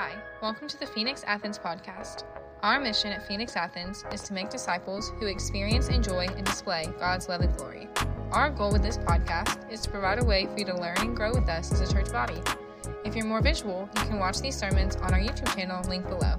[0.00, 2.22] Hi, welcome to the Phoenix Athens podcast.
[2.62, 7.28] Our mission at Phoenix Athens is to make disciples who experience, enjoy, and display God's
[7.28, 7.88] love and glory.
[8.30, 11.16] Our goal with this podcast is to provide a way for you to learn and
[11.16, 12.40] grow with us as a church body.
[13.04, 16.38] If you're more visual, you can watch these sermons on our YouTube channel linked below.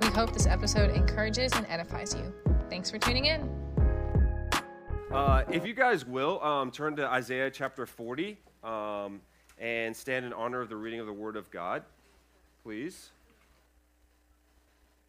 [0.00, 2.32] We hope this episode encourages and edifies you.
[2.70, 3.50] Thanks for tuning in.
[5.12, 9.20] Uh, if you guys will, um, turn to Isaiah chapter 40 um,
[9.58, 11.82] and stand in honor of the reading of the Word of God,
[12.64, 13.10] please.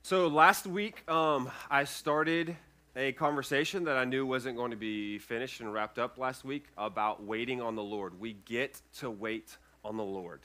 [0.03, 2.57] So, last week, um, I started
[2.97, 6.65] a conversation that I knew wasn't going to be finished and wrapped up last week
[6.77, 8.19] about waiting on the Lord.
[8.19, 10.41] We get to wait on the Lord.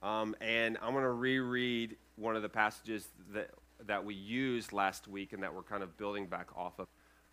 [0.00, 3.50] Um, and I'm going to reread one of the passages that,
[3.88, 6.86] that we used last week and that we're kind of building back off of.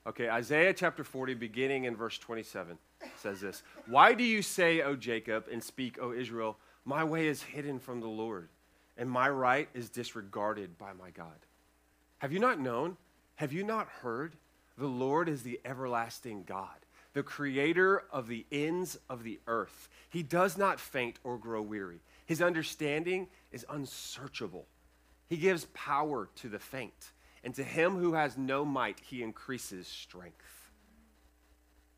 [0.07, 2.75] Okay, Isaiah chapter 40, beginning in verse 27,
[3.21, 7.43] says this Why do you say, O Jacob, and speak, O Israel, my way is
[7.43, 8.49] hidden from the Lord,
[8.97, 11.45] and my right is disregarded by my God?
[12.19, 12.97] Have you not known?
[13.35, 14.35] Have you not heard?
[14.77, 19.89] The Lord is the everlasting God, the creator of the ends of the earth.
[20.09, 21.99] He does not faint or grow weary.
[22.25, 24.65] His understanding is unsearchable.
[25.27, 27.11] He gives power to the faint
[27.45, 30.71] and to him who has no might, he increases strength.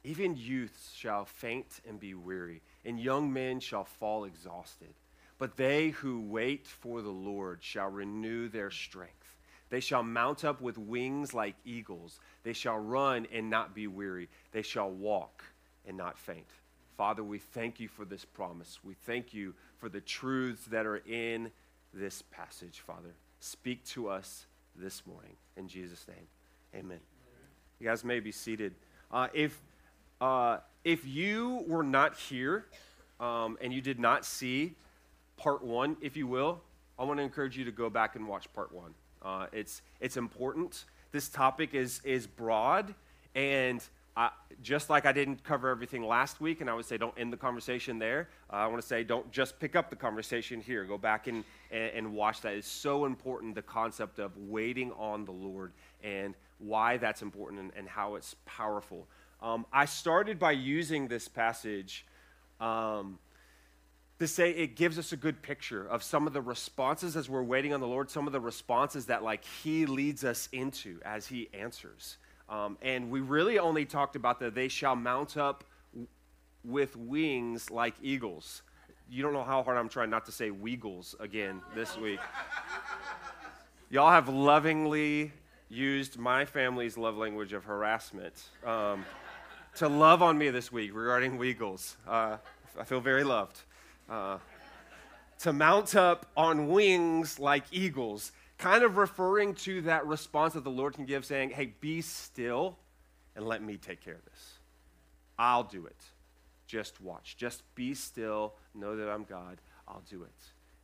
[0.03, 4.93] Even youths shall faint and be weary, and young men shall fall exhausted.
[5.37, 9.35] But they who wait for the Lord shall renew their strength.
[9.69, 12.19] They shall mount up with wings like eagles.
[12.43, 14.29] They shall run and not be weary.
[14.51, 15.43] They shall walk
[15.85, 16.47] and not faint.
[16.97, 18.79] Father, we thank you for this promise.
[18.83, 21.51] We thank you for the truths that are in
[21.93, 23.13] this passage, Father.
[23.39, 25.35] Speak to us this morning.
[25.57, 26.27] In Jesus' name,
[26.73, 26.99] amen.
[27.79, 28.73] You guys may be seated.
[29.11, 29.61] Uh, if,
[30.19, 32.65] uh, if you were not here
[33.19, 34.73] um, and you did not see
[35.37, 36.61] part one, if you will,
[36.99, 38.93] I want to encourage you to go back and watch part one.
[39.21, 40.85] Uh, it's, it's important.
[41.11, 42.93] This topic is, is broad,
[43.35, 43.83] and
[44.15, 44.31] I,
[44.63, 47.37] just like I didn't cover everything last week, and I would say don't end the
[47.37, 50.83] conversation there, uh, I want to say don't just pick up the conversation here.
[50.85, 52.55] Go back and, and, and watch that.
[52.55, 55.71] It's so important, the concept of waiting on the Lord
[56.03, 59.07] and why that's important and, and how it's powerful.
[59.41, 62.05] Um, I started by using this passage
[62.59, 63.19] um,
[64.19, 67.43] to say it gives us a good picture of some of the responses as we're
[67.43, 71.27] waiting on the Lord, some of the responses that like He leads us into as
[71.27, 72.17] He answers.
[72.49, 75.63] Um, and we really only talked about the they shall mount up
[76.63, 78.63] with wings like eagles.
[79.09, 82.19] You don't know how hard I'm trying not to say weagles again this week.
[83.89, 85.31] Y'all have lovingly
[85.69, 88.33] used my family's love language of harassment
[88.65, 89.05] um,
[89.75, 91.95] to love on me this week regarding weagles.
[92.07, 92.37] Uh,
[92.79, 93.61] I feel very loved.
[94.09, 94.37] Uh,
[95.39, 100.71] to mount up on wings like eagles kind of referring to that response that the
[100.71, 102.77] Lord can give, saying, Hey, be still
[103.35, 104.53] and let me take care of this.
[105.37, 106.01] I'll do it.
[106.65, 107.37] Just watch.
[107.37, 108.55] Just be still.
[108.73, 109.61] Know that I'm God.
[109.87, 110.33] I'll do it.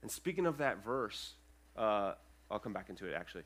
[0.02, 1.34] And speaking of that verse,
[1.76, 2.14] uh,
[2.52, 3.44] I'll come back into it actually.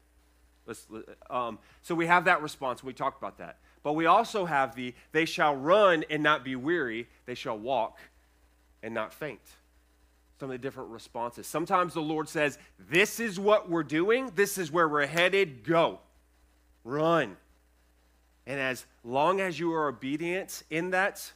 [0.65, 0.85] Let's,
[1.29, 2.83] um, so we have that response.
[2.83, 3.59] We talked about that.
[3.83, 7.99] But we also have the they shall run and not be weary, they shall walk
[8.83, 9.39] and not faint
[10.39, 11.47] some of the different responses.
[11.47, 12.57] Sometimes the Lord says,
[12.89, 15.99] This is what we're doing, this is where we're headed, go,
[16.83, 17.37] run.
[18.45, 21.31] And as long as you are obedient in that,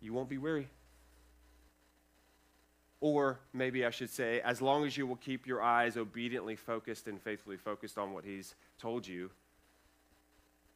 [0.00, 0.68] you won't be weary.
[3.00, 7.08] Or maybe I should say, as long as you will keep your eyes obediently focused
[7.08, 9.30] and faithfully focused on what He's told you,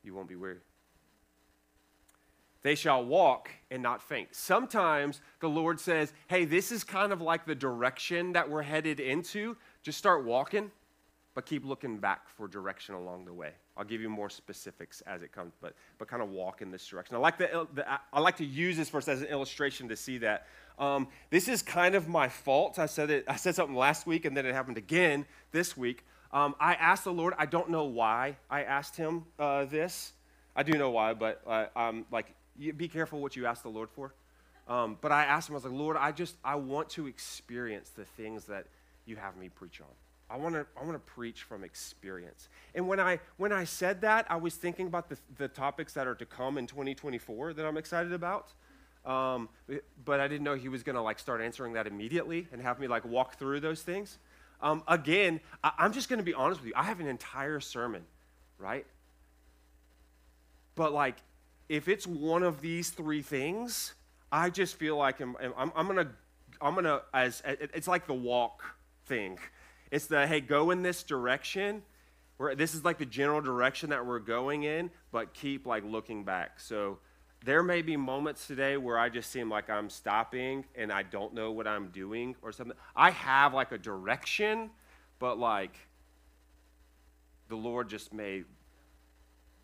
[0.02, 0.58] you won't be weary.
[2.64, 4.34] They shall walk and not faint.
[4.34, 9.00] Sometimes the Lord says, hey, this is kind of like the direction that we're headed
[9.00, 9.58] into.
[9.82, 10.70] Just start walking,
[11.34, 13.50] but keep looking back for direction along the way.
[13.76, 16.86] I'll give you more specifics as it comes, but, but kind of walk in this
[16.86, 17.16] direction.
[17.16, 20.16] I like, the, the I like to use this verse as an illustration to see
[20.18, 20.46] that.
[20.78, 22.78] Um, this is kind of my fault.
[22.78, 26.06] I said, it, I said something last week, and then it happened again this week.
[26.32, 30.14] Um, I asked the Lord, I don't know why I asked him uh, this.
[30.56, 33.68] I do know why, but uh, I'm like, you, be careful what you ask the
[33.68, 34.14] Lord for.
[34.66, 37.90] Um, but I asked him, I was like, Lord, I just, I want to experience
[37.90, 38.66] the things that
[39.04, 39.86] you have me preach on.
[40.30, 42.48] I want to, I want to preach from experience.
[42.74, 46.06] And when I, when I said that, I was thinking about the, the topics that
[46.06, 48.52] are to come in 2024 that I'm excited about.
[49.04, 49.50] Um,
[50.04, 52.80] but I didn't know he was going to like start answering that immediately and have
[52.80, 54.18] me like walk through those things.
[54.62, 56.74] Um, again, I, I'm just going to be honest with you.
[56.74, 58.02] I have an entire sermon,
[58.58, 58.86] right?
[60.74, 61.16] But like
[61.68, 63.94] if it's one of these three things,
[64.30, 66.08] I just feel like I'm, I'm, I'm to
[66.60, 68.62] I'm gonna as it's like the walk
[69.06, 69.38] thing.
[69.90, 71.82] It's the hey, go in this direction.
[72.36, 76.24] Where this is like the general direction that we're going in, but keep like looking
[76.24, 76.58] back.
[76.58, 76.98] So
[77.44, 81.32] there may be moments today where I just seem like I'm stopping and I don't
[81.32, 82.76] know what I'm doing or something.
[82.96, 84.70] I have like a direction,
[85.20, 85.76] but like
[87.48, 88.42] the Lord just may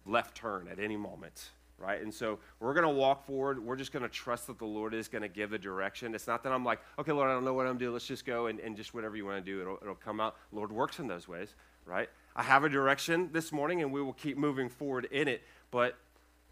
[0.07, 1.51] left turn at any moment
[1.81, 2.01] right?
[2.01, 3.65] And so we're going to walk forward.
[3.65, 6.15] We're just going to trust that the Lord is going to give a direction.
[6.15, 7.93] It's not that I'm like, okay, Lord, I don't know what I'm doing.
[7.93, 10.37] Let's just go and, and just whatever you want to do, it'll, it'll come out.
[10.53, 11.55] Lord works in those ways,
[11.87, 12.09] right?
[12.37, 15.43] I have a direction this morning, and we will keep moving forward in it.
[15.71, 15.97] But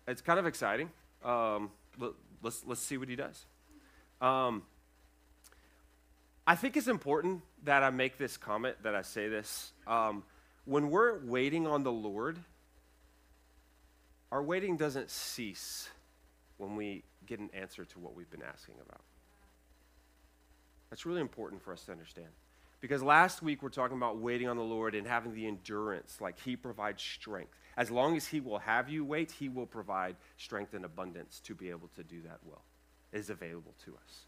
[0.09, 0.91] it's kind of exciting.
[1.25, 3.45] Um, let, let's let's see what He does.
[4.21, 4.63] Um,
[6.47, 9.73] I think it's important that I make this comment, that I say this.
[9.87, 10.23] Um,
[10.65, 12.39] when we're waiting on the Lord,
[14.31, 15.89] our waiting doesn't cease
[16.59, 19.01] when we get an answer to what we've been asking about.
[20.91, 22.29] That's really important for us to understand.
[22.81, 26.39] Because last week we're talking about waiting on the Lord and having the endurance, like
[26.41, 27.53] He provides strength.
[27.77, 31.55] As long as He will have you wait, He will provide strength and abundance to
[31.55, 32.63] be able to do that well.
[33.13, 34.21] It is available to us.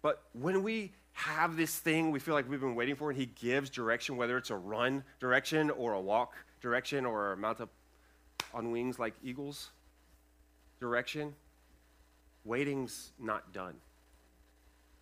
[0.00, 3.26] But when we have this thing we feel like we've been waiting for, and He
[3.26, 7.70] gives direction, whether it's a run direction or a walk direction or a mount up
[8.54, 9.70] on wings like eagles
[10.80, 11.34] direction,
[12.44, 13.74] waiting's not done.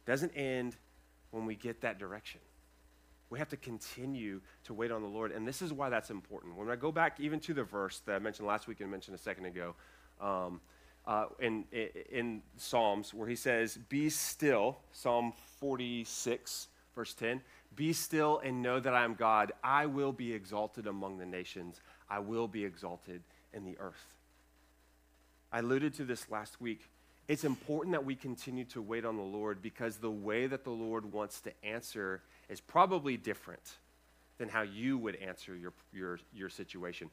[0.07, 0.77] Doesn't end
[1.31, 2.41] when we get that direction.
[3.31, 5.33] We have to continue to wait on the Lord.
[5.33, 6.57] And this is why that's important.
[6.57, 9.15] When I go back even to the verse that I mentioned last week and mentioned
[9.15, 9.75] a second ago,
[10.21, 10.61] um,
[11.07, 11.65] uh, in,
[12.13, 17.41] in Psalms, where he says, Be still, Psalm 46, verse 10,
[17.75, 19.53] Be still and know that I am God.
[19.65, 23.23] I will be exalted among the nations, I will be exalted
[23.53, 24.15] in the earth.
[25.53, 26.89] I alluded to this last week.
[27.29, 30.71] It's important that we continue to wait on the Lord because the way that the
[30.71, 33.77] Lord wants to answer is probably different
[34.39, 37.11] than how you would answer your, your, your situation.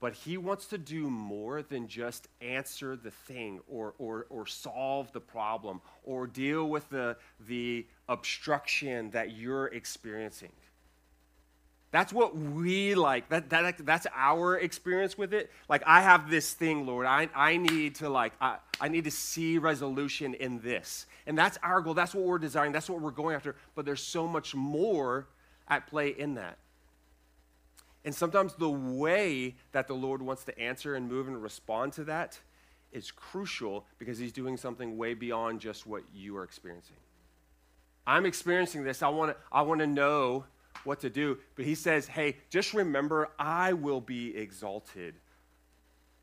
[0.00, 5.12] But He wants to do more than just answer the thing or, or, or solve
[5.12, 7.16] the problem or deal with the,
[7.46, 10.50] the obstruction that you're experiencing.
[11.92, 13.28] That's what we like.
[13.28, 15.50] That, that, that's our experience with it.
[15.68, 17.06] Like, I have this thing, Lord.
[17.06, 21.04] I, I need to, like, I, I need to see resolution in this.
[21.26, 21.92] And that's our goal.
[21.92, 22.72] That's what we're desiring.
[22.72, 23.56] That's what we're going after.
[23.74, 25.28] But there's so much more
[25.68, 26.56] at play in that.
[28.06, 32.04] And sometimes the way that the Lord wants to answer and move and respond to
[32.04, 32.40] that
[32.90, 36.96] is crucial because He's doing something way beyond just what you are experiencing.
[38.06, 39.02] I'm experiencing this.
[39.02, 40.44] I want to I want to know
[40.84, 41.38] what to do.
[41.56, 45.14] But he says, hey, just remember, I will be exalted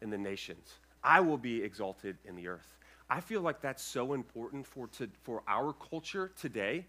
[0.01, 0.73] in the nations,
[1.03, 2.75] I will be exalted in the earth.
[3.09, 6.85] I feel like that's so important for, to, for our culture today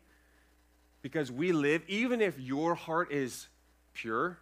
[1.00, 3.48] because we live, even if your heart is
[3.94, 4.38] pure,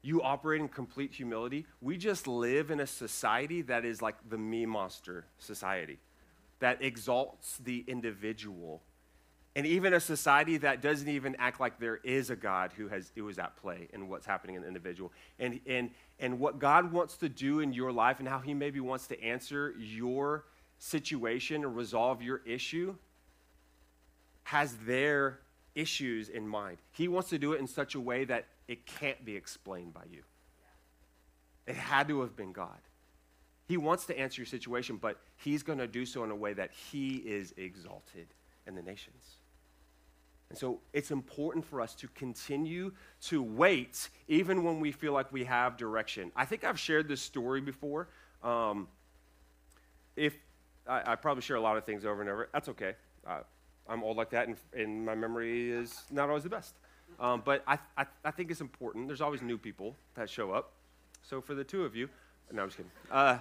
[0.00, 1.66] you operate in complete humility.
[1.82, 5.98] We just live in a society that is like the me monster society
[6.60, 8.82] that exalts the individual
[9.56, 13.10] and even a society that doesn't even act like there is a God who has
[13.14, 15.10] who is at play in what's happening in the individual.
[15.38, 18.80] And and and what God wants to do in your life and how he maybe
[18.80, 20.44] wants to answer your
[20.78, 22.94] situation or resolve your issue
[24.44, 25.40] has their
[25.74, 26.76] issues in mind.
[26.92, 30.04] He wants to do it in such a way that it can't be explained by
[30.10, 30.22] you.
[31.66, 32.78] It had to have been God.
[33.66, 36.52] He wants to answer your situation, but he's going to do so in a way
[36.52, 38.26] that he is exalted
[38.66, 39.38] in the nations.
[40.48, 45.32] And so it's important for us to continue to wait even when we feel like
[45.32, 46.30] we have direction.
[46.36, 48.08] I think I've shared this story before.
[48.42, 48.86] Um,
[50.14, 50.36] if
[50.86, 52.94] I, I, probably share a lot of things over and over, that's okay.
[53.26, 53.40] Uh,
[53.88, 56.74] I'm old like that, and, and, my memory is not always the best.
[57.18, 59.08] Um, but I, I, I, think it's important.
[59.08, 60.72] There's always new people that show up.
[61.22, 62.08] So for the two of you,
[62.52, 62.92] no, I'm just kidding.
[63.10, 63.38] Uh,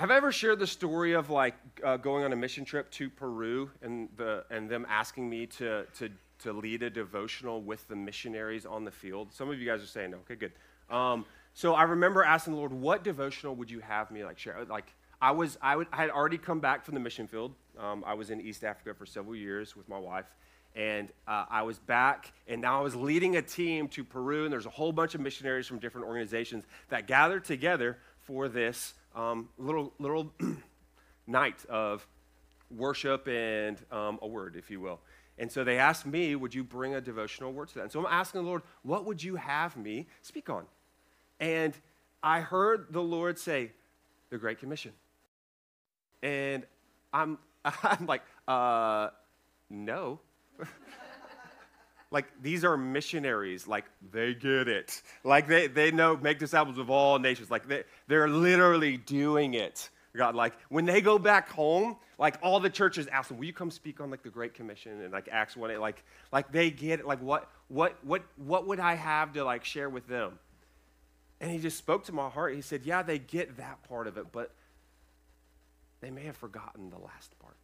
[0.00, 1.54] have I ever shared the story of like
[1.84, 5.84] uh, going on a mission trip to Peru and, the, and them asking me to,
[5.98, 9.30] to, to lead a devotional with the missionaries on the field?
[9.30, 10.14] Some of you guys are saying.
[10.14, 10.52] Okay, good.
[10.88, 14.64] Um, so I remember asking the Lord, what devotional would you have me like share?
[14.66, 14.90] Like
[15.20, 17.52] I was, I, would, I had already come back from the mission field.
[17.78, 20.34] Um, I was in East Africa for several years with my wife,
[20.74, 24.52] and uh, I was back, and now I was leading a team to Peru, and
[24.52, 29.48] there's a whole bunch of missionaries from different organizations that gathered together for this um,
[29.58, 30.32] little, little
[31.26, 32.06] night of
[32.70, 35.00] worship and um, a word, if you will.
[35.38, 37.82] And so they asked me, Would you bring a devotional word to that?
[37.84, 40.64] And so I'm asking the Lord, What would you have me speak on?
[41.40, 41.74] And
[42.22, 43.72] I heard the Lord say,
[44.28, 44.92] The Great Commission.
[46.22, 46.66] And
[47.12, 49.08] I'm, I'm like, uh,
[49.70, 50.20] no.
[52.10, 53.66] like these are missionaries.
[53.66, 55.02] Like they get it.
[55.24, 57.50] Like they, they know make disciples of all nations.
[57.50, 59.90] Like they, they're literally doing it.
[60.16, 63.52] God like when they go back home like all the churches ask them will you
[63.52, 65.00] come speak on like the great commission?
[65.02, 66.02] And like acts 1 like
[66.32, 67.06] like they get it.
[67.06, 70.38] Like what what what what would i have to like share with them?
[71.40, 72.54] And he just spoke to my heart.
[72.54, 74.50] He said yeah they get that part of it but
[76.00, 77.59] they may have forgotten the last part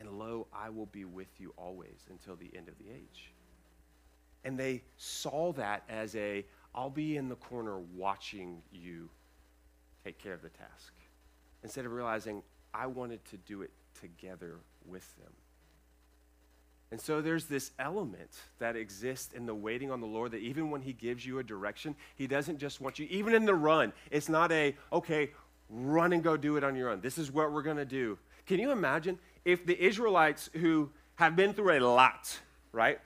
[0.00, 3.32] and lo, I will be with you always until the end of the age.
[4.44, 9.10] And they saw that as a, I'll be in the corner watching you
[10.04, 10.92] take care of the task.
[11.62, 12.42] Instead of realizing,
[12.72, 15.32] I wanted to do it together with them.
[16.90, 20.70] And so there's this element that exists in the waiting on the Lord that even
[20.70, 23.92] when He gives you a direction, He doesn't just want you, even in the run,
[24.10, 25.30] it's not a, okay,
[25.68, 27.00] run and go do it on your own.
[27.00, 28.18] This is what we're going to do.
[28.46, 32.38] Can you imagine if the Israelites who have been through a lot,
[32.72, 32.98] right?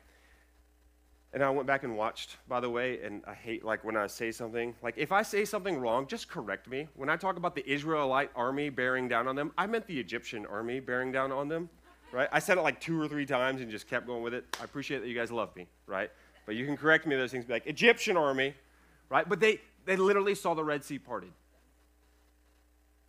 [1.32, 4.06] And I went back and watched, by the way, and I hate like when I
[4.06, 6.86] say something, like if I say something wrong, just correct me.
[6.94, 10.46] When I talk about the Israelite army bearing down on them, I meant the Egyptian
[10.46, 11.68] army bearing down on them,
[12.12, 12.28] right?
[12.30, 14.44] I said it like two or three times and just kept going with it.
[14.60, 16.08] I appreciate that you guys love me, right?
[16.46, 18.54] But you can correct me those things, be like Egyptian army,
[19.08, 19.28] right?
[19.28, 21.32] But they, they literally saw the Red Sea parted.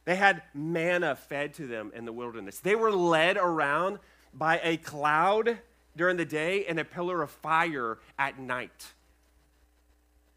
[0.05, 2.59] They had manna fed to them in the wilderness.
[2.59, 3.99] They were led around
[4.33, 5.57] by a cloud
[5.95, 8.93] during the day and a pillar of fire at night.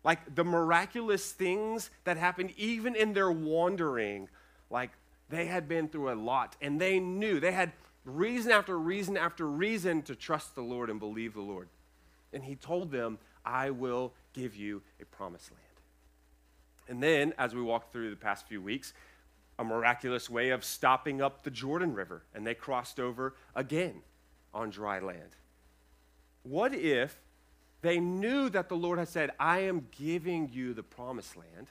[0.05, 4.29] Like the miraculous things that happened even in their wandering,
[4.71, 4.91] like
[5.29, 7.73] they had been through a lot and they knew, they had
[8.05, 11.69] reason after reason after reason to trust the Lord and believe the Lord.
[12.33, 15.63] And He told them, I will give you a promised land.
[16.89, 18.95] And then, as we walk through the past few weeks,
[19.59, 24.03] a miraculous way of stopping up the Jordan River, and they crossed over again
[24.55, 25.37] on dry land.
[26.43, 27.19] What if
[27.83, 31.69] they knew that the Lord had said, I am giving you the promised land,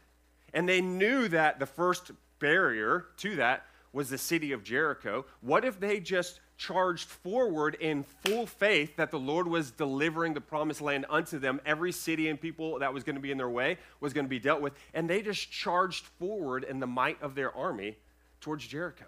[0.53, 5.25] and they knew that the first barrier to that was the city of Jericho?
[5.41, 10.41] What if they just charged forward in full faith that the Lord was delivering the
[10.41, 11.61] promised land unto them.
[11.65, 14.29] Every city and people that was going to be in their way was going to
[14.29, 14.73] be dealt with.
[14.93, 17.97] And they just charged forward in the might of their army
[18.41, 19.05] towards Jericho.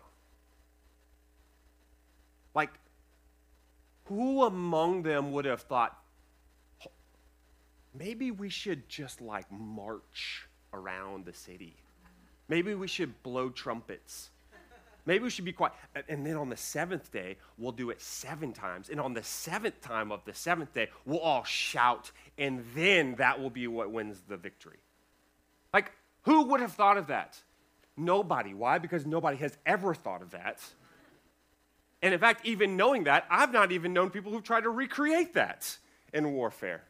[2.53, 2.72] Like,
[4.06, 5.98] who among them would have thought,
[7.94, 11.75] maybe we should just like march around the city?
[12.48, 14.29] Maybe we should blow trumpets.
[15.10, 15.74] Maybe we should be quiet.
[16.08, 18.89] And then on the seventh day, we'll do it seven times.
[18.89, 22.12] And on the seventh time of the seventh day, we'll all shout.
[22.38, 24.78] And then that will be what wins the victory.
[25.74, 25.94] Like,
[26.25, 27.42] who would have thought of that?
[27.98, 28.54] Nobody.
[28.54, 28.78] Why?
[28.78, 30.62] Because nobody has ever thought of that.
[32.04, 35.34] And in fact, even knowing that, I've not even known people who've tried to recreate
[35.34, 35.75] that
[36.13, 36.84] in warfare.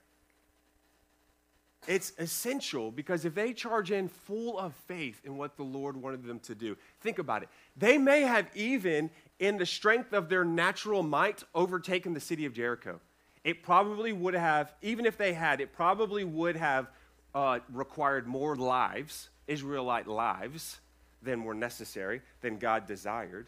[1.88, 6.24] It's essential because if they charge in full of faith in what the Lord wanted
[6.24, 7.50] them to do, think about it.
[7.78, 9.10] They may have even,
[9.40, 13.00] in the strength of their natural might, overtaken the city of Jericho.
[13.44, 16.88] It probably would have, even if they had, it probably would have
[17.34, 20.80] uh, required more lives, Israelite lives,
[21.22, 23.48] than were necessary, than God desired.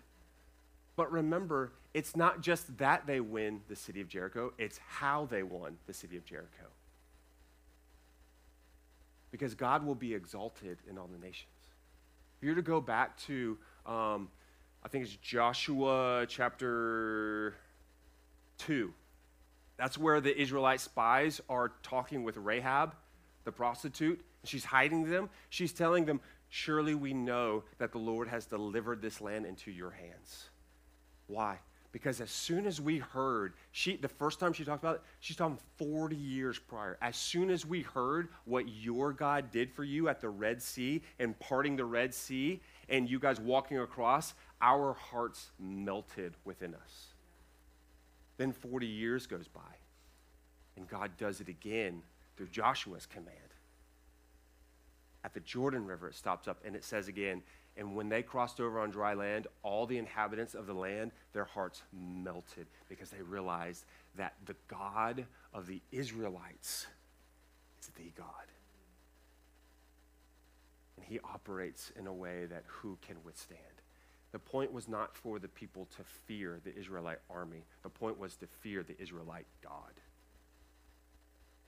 [0.95, 5.43] But remember, it's not just that they win the city of Jericho, it's how they
[5.43, 6.67] won the city of Jericho
[9.31, 11.49] because God will be exalted in all the nations.
[12.37, 14.29] If you're to go back to, um,
[14.83, 17.55] I think it's Joshua chapter
[18.59, 18.93] 2,
[19.77, 22.93] that's where the Israelite spies are talking with Rahab,
[23.45, 24.21] the prostitute.
[24.43, 25.29] She's hiding them.
[25.49, 26.19] She's telling them,
[26.53, 30.49] Surely we know that the Lord has delivered this land into your hands.
[31.27, 31.59] Why?
[31.91, 35.35] Because as soon as we heard, she, the first time she talked about it, she's
[35.35, 36.97] talking 40 years prior.
[37.01, 41.01] As soon as we heard what your God did for you at the Red Sea
[41.19, 47.07] and parting the Red Sea and you guys walking across, our hearts melted within us.
[48.37, 49.61] Then 40 years goes by,
[50.77, 52.01] and God does it again
[52.37, 53.35] through Joshua's command.
[55.23, 57.43] At the Jordan River, it stops up and it says again,
[57.77, 61.45] and when they crossed over on dry land, all the inhabitants of the land, their
[61.45, 63.85] hearts melted because they realized
[64.15, 66.87] that the God of the Israelites
[67.81, 68.27] is the God.
[70.97, 73.59] And he operates in a way that who can withstand?
[74.33, 78.35] The point was not for the people to fear the Israelite army, the point was
[78.37, 79.93] to fear the Israelite God.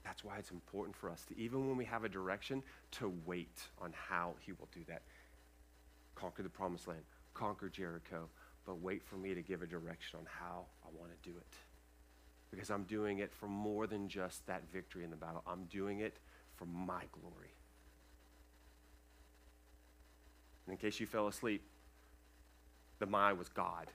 [0.03, 3.57] That's why it's important for us to, even when we have a direction, to wait
[3.81, 5.01] on how he will do that
[6.15, 7.01] conquer the promised land,
[7.33, 8.27] conquer Jericho,
[8.65, 11.53] but wait for me to give a direction on how I want to do it.
[12.51, 15.99] Because I'm doing it for more than just that victory in the battle, I'm doing
[15.99, 16.17] it
[16.55, 17.53] for my glory.
[20.65, 21.63] And in case you fell asleep,
[22.99, 23.87] the my was God.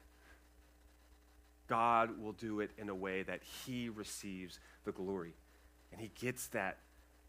[1.69, 5.35] God will do it in a way that he receives the glory.
[5.93, 6.79] And he gets that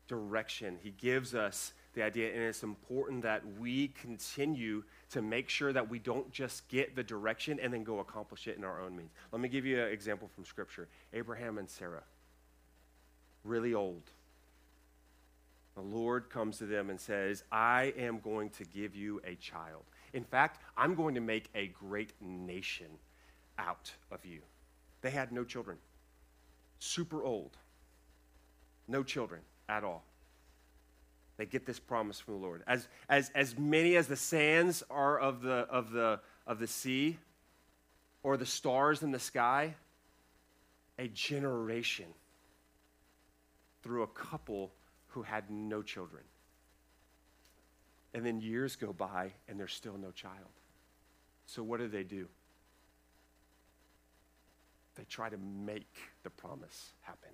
[0.08, 0.78] direction.
[0.82, 5.90] He gives us the idea, and it's important that we continue to make sure that
[5.90, 9.12] we don't just get the direction and then go accomplish it in our own means.
[9.32, 12.04] Let me give you an example from Scripture Abraham and Sarah,
[13.44, 14.04] really old.
[15.76, 19.84] The Lord comes to them and says, I am going to give you a child.
[20.14, 22.88] In fact, I'm going to make a great nation
[23.58, 24.42] out of you.
[25.02, 25.78] They had no children,
[26.80, 27.58] super old,
[28.88, 30.04] no children at all.
[31.40, 32.64] They get this promise from the Lord.
[32.68, 37.18] As, as, as many as the sands are of the, of, the, of the sea
[38.24, 39.76] or the stars in the sky,
[41.00, 42.08] a generation
[43.84, 44.74] through a couple
[45.08, 46.24] who had no children.
[48.14, 50.34] And then years go by and there's still no child.
[51.46, 52.28] So what do they do?
[54.96, 55.88] They try to make
[56.24, 57.32] the promise happen.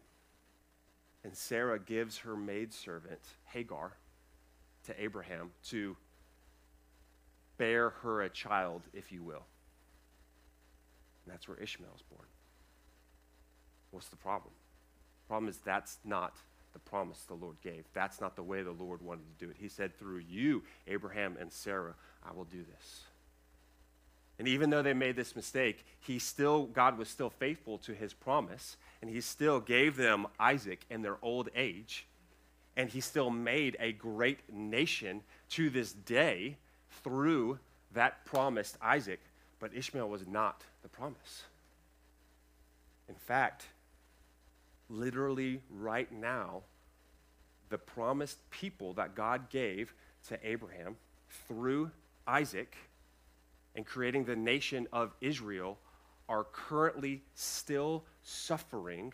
[1.25, 3.93] And Sarah gives her maidservant, Hagar,
[4.85, 5.97] to Abraham to
[7.57, 9.43] bear her a child, if you will.
[11.25, 12.27] And that's where Ishmael is born.
[13.89, 14.53] What's the problem?
[15.23, 16.35] The problem is that's not
[16.73, 17.85] the promise the Lord gave.
[17.95, 19.57] That's not the way the Lord wanted to do it.
[19.59, 23.05] He said, through you, Abraham and Sarah, I will do this.
[24.37, 28.13] And even though they made this mistake, he still, God was still faithful to his
[28.13, 32.07] promise, and he still gave them Isaac in their old age,
[32.75, 35.21] and he still made a great nation
[35.51, 36.57] to this day
[37.03, 37.59] through
[37.93, 39.19] that promised Isaac.
[39.59, 41.43] But Ishmael was not the promise.
[43.07, 43.65] In fact,
[44.89, 46.63] literally right now,
[47.69, 49.93] the promised people that God gave
[50.29, 50.95] to Abraham
[51.47, 51.91] through
[52.25, 52.75] Isaac
[53.75, 55.77] and creating the nation of Israel
[56.27, 59.13] are currently still suffering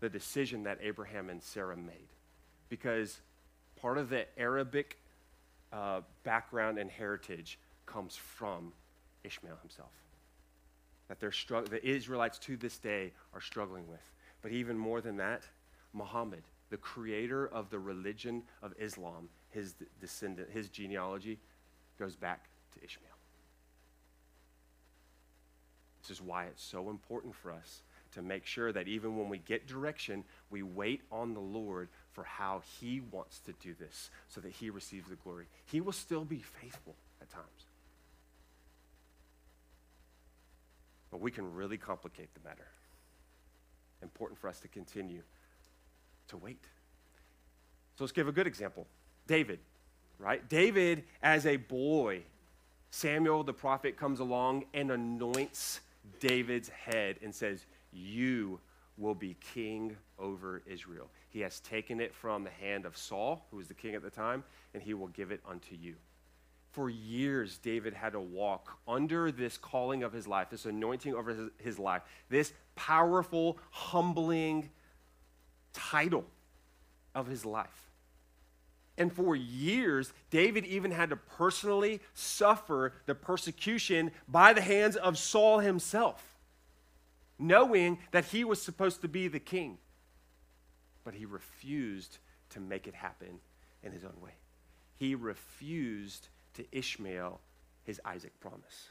[0.00, 2.08] the decision that Abraham and Sarah made.
[2.68, 3.20] Because
[3.80, 4.98] part of the Arabic
[5.72, 8.72] uh, background and heritage comes from
[9.24, 9.90] Ishmael himself.
[11.08, 14.00] That they're strugg- the Israelites to this day are struggling with.
[14.42, 15.42] But even more than that,
[15.92, 21.38] Muhammad, the creator of the religion of Islam, his descendant, his genealogy
[21.98, 23.13] goes back to Ishmael.
[26.06, 29.38] This is why it's so important for us to make sure that even when we
[29.38, 34.40] get direction, we wait on the Lord for how He wants to do this so
[34.42, 35.46] that He receives the glory.
[35.64, 37.46] He will still be faithful at times.
[41.10, 42.66] But we can really complicate the matter.
[44.02, 45.22] Important for us to continue
[46.28, 46.62] to wait.
[47.96, 48.86] So let's give a good example
[49.26, 49.58] David,
[50.18, 50.46] right?
[50.48, 52.22] David, as a boy,
[52.90, 55.80] Samuel the prophet comes along and anoints
[56.20, 58.60] David's head and says, You
[58.96, 61.10] will be king over Israel.
[61.28, 64.10] He has taken it from the hand of Saul, who was the king at the
[64.10, 65.96] time, and he will give it unto you.
[66.70, 71.30] For years, David had to walk under this calling of his life, this anointing over
[71.30, 74.70] his, his life, this powerful, humbling
[75.72, 76.24] title
[77.14, 77.90] of his life.
[78.96, 85.18] And for years, David even had to personally suffer the persecution by the hands of
[85.18, 86.36] Saul himself,
[87.38, 89.78] knowing that he was supposed to be the king.
[91.02, 92.18] But he refused
[92.50, 93.40] to make it happen
[93.82, 94.34] in his own way.
[94.96, 97.40] He refused to Ishmael
[97.82, 98.90] his Isaac promise.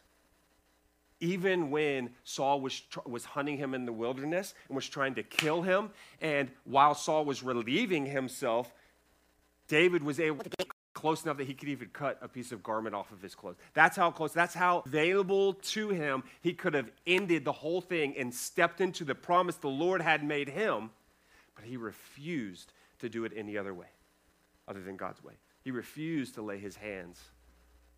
[1.22, 5.62] Even when Saul was, was hunting him in the wilderness and was trying to kill
[5.62, 8.74] him, and while Saul was relieving himself
[9.68, 12.64] David was able to get close enough that he could even cut a piece of
[12.64, 13.58] garment off of his clothes.
[13.74, 18.16] That's how close, that's how available to him he could have ended the whole thing
[18.18, 20.92] and stepped into the promise the Lord had made him,
[21.56, 23.88] but he refused to do it any other way
[24.68, 25.34] other than God's way.
[25.64, 27.20] He refused to lay his hands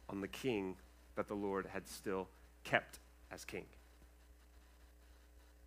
[0.09, 0.75] on the king
[1.15, 2.27] that the Lord had still
[2.63, 2.99] kept
[3.31, 3.65] as king.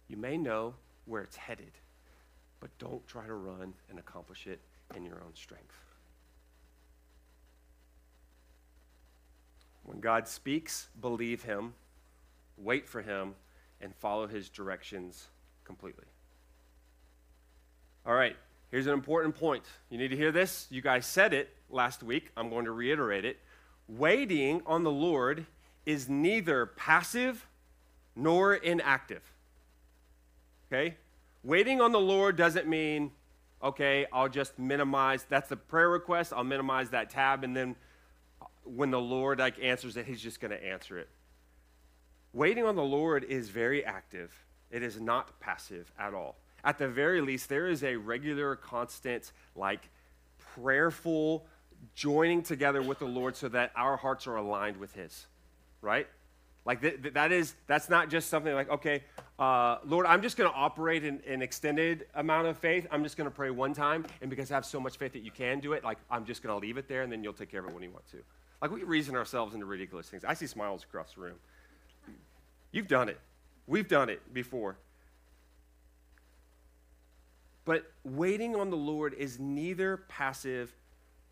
[0.09, 1.73] You may know where it's headed,
[2.61, 4.61] but don't try to run and accomplish it
[4.97, 5.77] in your own strength.
[9.89, 11.73] When God speaks, believe him,
[12.59, 13.35] wait for him,
[13.81, 15.29] and follow his directions
[15.65, 16.05] completely.
[18.05, 18.37] All right,
[18.71, 19.65] here's an important point.
[19.89, 20.67] You need to hear this.
[20.69, 22.31] You guys said it last week.
[22.37, 23.39] I'm going to reiterate it.
[23.89, 25.47] Waiting on the Lord
[25.87, 27.47] is neither passive
[28.15, 29.23] nor inactive.
[30.71, 30.97] Okay?
[31.43, 33.11] Waiting on the Lord doesn't mean,
[33.63, 37.75] okay, I'll just minimize, that's the prayer request, I'll minimize that tab, and then
[38.75, 41.09] when the Lord like answers it, he's just going to answer it.
[42.33, 44.33] Waiting on the Lord is very active.
[44.71, 46.37] It is not passive at all.
[46.65, 49.89] At the very least, there is a regular, constant, like
[50.55, 51.47] prayerful
[51.95, 55.27] joining together with the Lord so that our hearts are aligned with His,
[55.81, 56.07] right?
[56.67, 59.05] Like th- th- that is, that's not just something like, okay,
[59.39, 62.87] uh, Lord, I'm just going to operate in an extended amount of faith.
[62.91, 65.23] I'm just going to pray one time, and because I have so much faith that
[65.23, 67.33] you can do it, like I'm just going to leave it there, and then you'll
[67.33, 68.19] take care of it when you want to.
[68.61, 70.25] Like we reason ourselves into ridiculous things.
[70.25, 71.37] I see smiles across the room.
[72.73, 73.19] You've done it.
[73.67, 74.77] We've done it before.
[77.65, 80.73] But waiting on the Lord is neither passive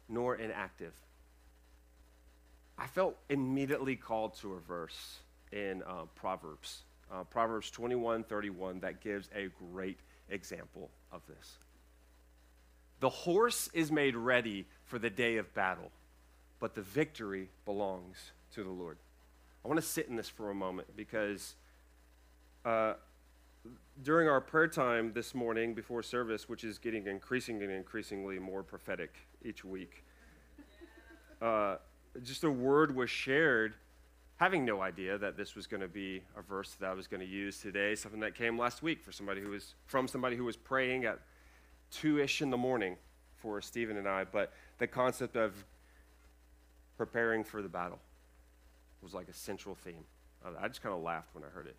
[0.09, 0.93] nor inactive.
[2.79, 9.01] I felt immediately called to a verse in uh, Proverbs, uh, Proverbs 21 31, that
[9.01, 11.59] gives a great example of this.
[13.01, 15.91] The horse is made ready for the day of battle,
[16.61, 18.99] but the victory belongs to the Lord.
[19.65, 21.57] I want to sit in this for a moment because
[22.65, 22.95] uh,
[24.03, 28.63] during our prayer time this morning before service, which is getting increasingly and increasingly more
[28.63, 29.15] prophetic
[29.45, 30.05] each week,
[31.43, 31.77] uh,
[32.23, 33.75] just a word was shared,
[34.37, 37.21] having no idea that this was going to be a verse that I was going
[37.21, 40.45] to use today, something that came last week for somebody who was from somebody who
[40.45, 41.19] was praying at
[41.91, 42.97] two ish in the morning
[43.37, 44.25] for Stephen and I.
[44.25, 45.53] But the concept of
[46.97, 47.99] preparing for the battle
[49.03, 50.05] was like a central theme.
[50.45, 51.77] Uh, I just kind of laughed when I heard it.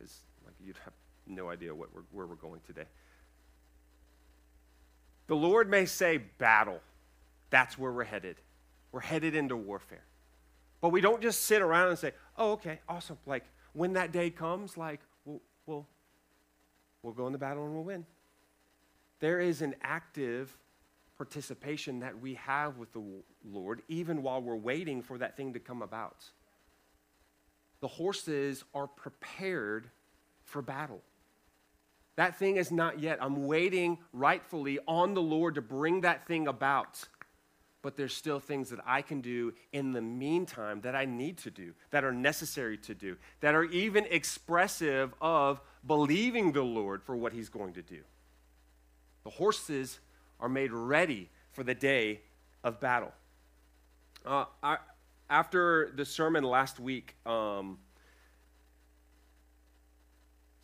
[0.00, 0.94] It's like you'd have
[1.26, 2.86] no idea what we're, where we're going today.
[5.26, 6.80] The Lord may say battle.
[7.50, 8.36] That's where we're headed.
[8.92, 10.04] We're headed into warfare.
[10.80, 13.18] But we don't just sit around and say, oh, okay, awesome.
[13.26, 15.86] Like, when that day comes, like, we'll, we'll,
[17.02, 18.06] we'll go in the battle and we'll win.
[19.20, 20.56] There is an active
[21.16, 23.02] participation that we have with the
[23.44, 26.24] Lord, even while we're waiting for that thing to come about.
[27.80, 29.88] The horses are prepared
[30.44, 31.02] for battle.
[32.16, 33.18] That thing is not yet.
[33.20, 37.04] I'm waiting rightfully on the Lord to bring that thing about.
[37.82, 41.50] But there's still things that I can do in the meantime that I need to
[41.50, 47.16] do, that are necessary to do, that are even expressive of believing the Lord for
[47.16, 48.00] what he's going to do.
[49.24, 50.00] The horses
[50.40, 52.20] are made ready for the day
[52.62, 53.12] of battle.
[54.24, 54.78] Uh, I,
[55.30, 57.78] after the sermon last week, um,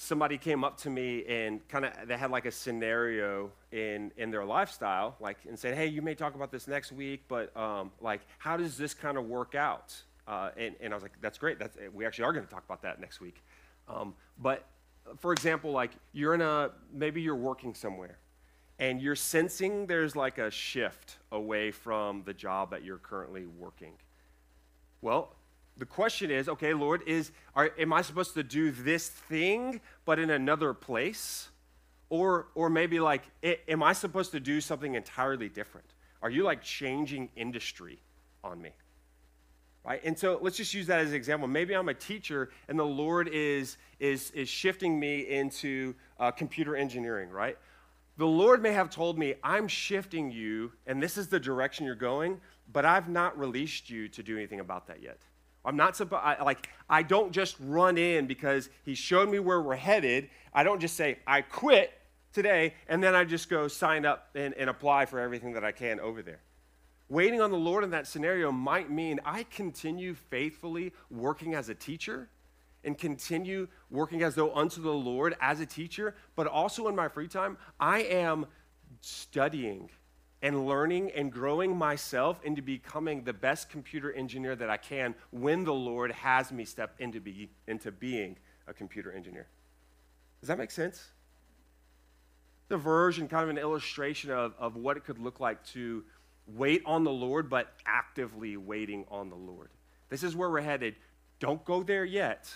[0.03, 4.33] somebody came up to me and kind of they had like a scenario in in
[4.33, 7.89] their lifestyle like and said hey you may talk about this next week but um,
[8.01, 9.95] like how does this kind of work out?
[10.27, 11.59] Uh, and, and i was like that's great.
[11.59, 13.43] That's, we actually are going to talk about that next week.
[13.89, 14.67] Um, but
[15.21, 18.19] for example like you're in a maybe you're working somewhere
[18.79, 23.93] and you're sensing there's like a shift away from the job that you're currently working
[25.01, 25.35] well
[25.79, 30.19] the question is okay, Lord, is are, am I supposed to do this thing but
[30.19, 31.49] in another place?
[32.11, 35.87] Or, or maybe like, am I supposed to do something entirely different?
[36.21, 38.01] Are you like changing industry
[38.45, 38.73] on me?
[39.83, 39.99] Right?
[40.05, 41.49] And so let's just use that as an example.
[41.49, 46.77] Maybe I'm a teacher and the Lord is, is, is shifting me into uh, computer
[46.77, 47.57] engineering, right?
[48.19, 51.95] The Lord may have told me, I'm shifting you and this is the direction you're
[51.95, 52.41] going,
[52.73, 55.19] but I've not released you to do anything about that yet.
[55.65, 59.77] I'm not supposed, like, I don't just run in because he showed me where we're
[59.77, 60.29] headed.
[60.53, 61.93] I don't just say, I quit
[62.33, 65.71] today, and then I just go sign up and, and apply for everything that I
[65.71, 66.41] can over there.
[67.09, 71.75] Waiting on the Lord in that scenario might mean I continue faithfully working as a
[71.75, 72.29] teacher
[72.85, 77.09] and continue working as though unto the Lord as a teacher, but also in my
[77.09, 78.47] free time, I am
[79.01, 79.91] studying
[80.43, 85.65] and learning and growing myself into becoming the best computer engineer that I can when
[85.65, 89.47] the Lord has me step into, be, into being a computer engineer.
[90.41, 91.11] Does that make sense?
[92.69, 96.03] The version, kind of an illustration of, of what it could look like to
[96.49, 99.71] wait on the Lord, but actively waiting on the Lord.
[100.09, 100.97] This is where we're headed.
[101.39, 102.53] Don't go there yet,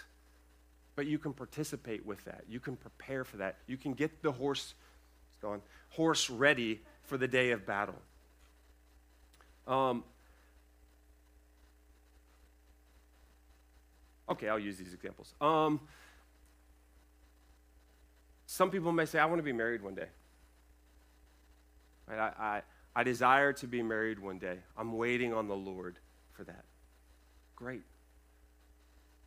[0.96, 2.44] but you can participate with that.
[2.48, 3.56] You can prepare for that.
[3.66, 4.74] You can get the horse,
[5.28, 7.94] it's gone, horse ready for the day of battle.
[9.68, 10.02] Um,
[14.28, 15.34] okay, I'll use these examples.
[15.40, 15.80] Um,
[18.46, 20.08] some people may say, I want to be married one day.
[22.08, 22.18] Right?
[22.18, 22.62] I, I,
[22.94, 24.58] I desire to be married one day.
[24.78, 25.98] I'm waiting on the Lord
[26.32, 26.64] for that.
[27.54, 27.82] Great.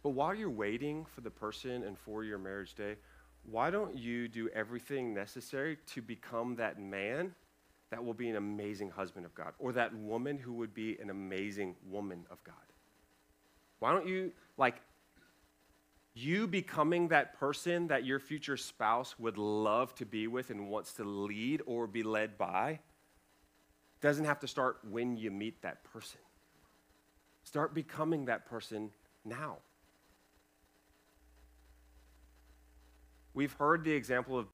[0.04, 2.96] But while you're waiting for the person and for your marriage day,
[3.44, 7.34] why don't you do everything necessary to become that man
[7.90, 11.10] that will be an amazing husband of God or that woman who would be an
[11.10, 12.56] amazing woman of God?
[13.80, 14.76] Why don't you, like,
[16.14, 20.94] you becoming that person that your future spouse would love to be with and wants
[20.94, 22.80] to lead or be led by
[24.02, 26.20] doesn't have to start when you meet that person.
[27.44, 28.92] Start becoming that person
[29.26, 29.58] now.
[33.34, 34.48] We've heard the example of,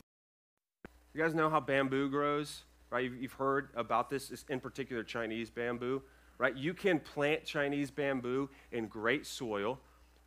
[1.14, 3.10] you guys know how bamboo grows, right?
[3.12, 6.02] You've heard about this, in particular Chinese bamboo,
[6.38, 6.56] right?
[6.56, 9.80] You can plant Chinese bamboo in great soil,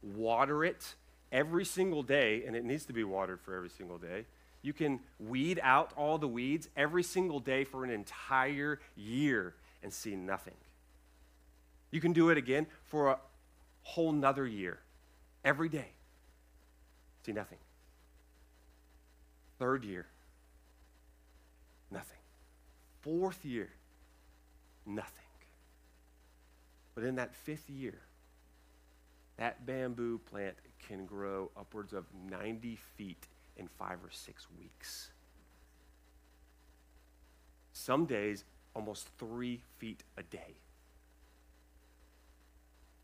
[0.03, 0.95] water it
[1.31, 4.25] every single day, and it needs to be watered for every single day.
[4.63, 9.93] You can weed out all the weeds every single day for an entire year and
[9.93, 10.57] see nothing.
[11.91, 13.19] You can do it again for a
[13.83, 14.81] whole nother year,
[15.45, 15.93] every day.
[17.25, 17.59] See nothing.
[19.59, 20.07] Third year,
[21.91, 22.19] nothing.
[23.01, 23.71] Fourth year,
[24.87, 25.13] nothing.
[26.95, 27.99] But in that fifth year,
[29.37, 35.11] that bamboo plant can grow upwards of 90 feet in five or six weeks.
[37.73, 38.45] Some days,
[38.75, 40.57] almost three feet a day.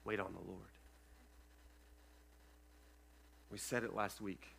[0.05, 0.71] Wait on the Lord.
[3.51, 4.54] We said it last week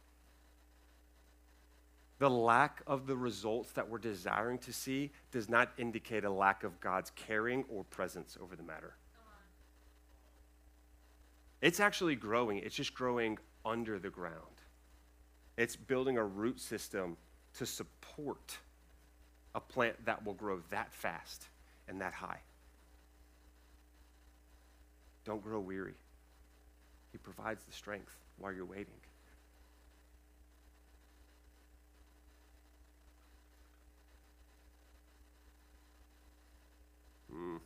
[2.17, 6.63] the lack of the results that we're desiring to see does not indicate a lack
[6.63, 8.95] of God's caring or presence over the matter.
[11.61, 14.61] It's actually growing, it's just growing under the ground.
[15.57, 17.17] It's building a root system
[17.57, 18.57] to support
[19.55, 21.47] a plant that will grow that fast
[21.87, 22.39] and that high.
[25.23, 25.95] Don't grow weary.
[27.11, 28.93] He provides the strength while you're waiting.
[37.35, 37.59] Mm.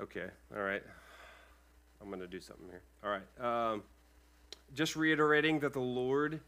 [0.00, 0.26] Okay,
[0.56, 0.82] all right.
[2.00, 2.82] I'm going to do something here.
[3.04, 3.72] All right.
[3.72, 3.82] Um,
[4.74, 6.40] just reiterating that the Lord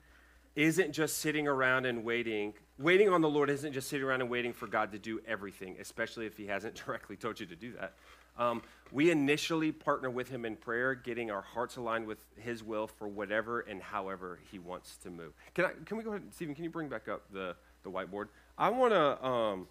[0.55, 2.55] isn't just sitting around and waiting.
[2.79, 5.77] Waiting on the Lord isn't just sitting around and waiting for God to do everything,
[5.81, 7.95] especially if He hasn't directly told you to do that.
[8.39, 8.63] Um,
[8.93, 13.07] we initially partner with Him in prayer, getting our hearts aligned with His will for
[13.07, 15.33] whatever and however He wants to move.
[15.55, 16.55] Can, I, can we go ahead, Stephen?
[16.55, 18.29] Can you bring back up the, the whiteboard?
[18.59, 19.25] I want to.
[19.25, 19.69] Um,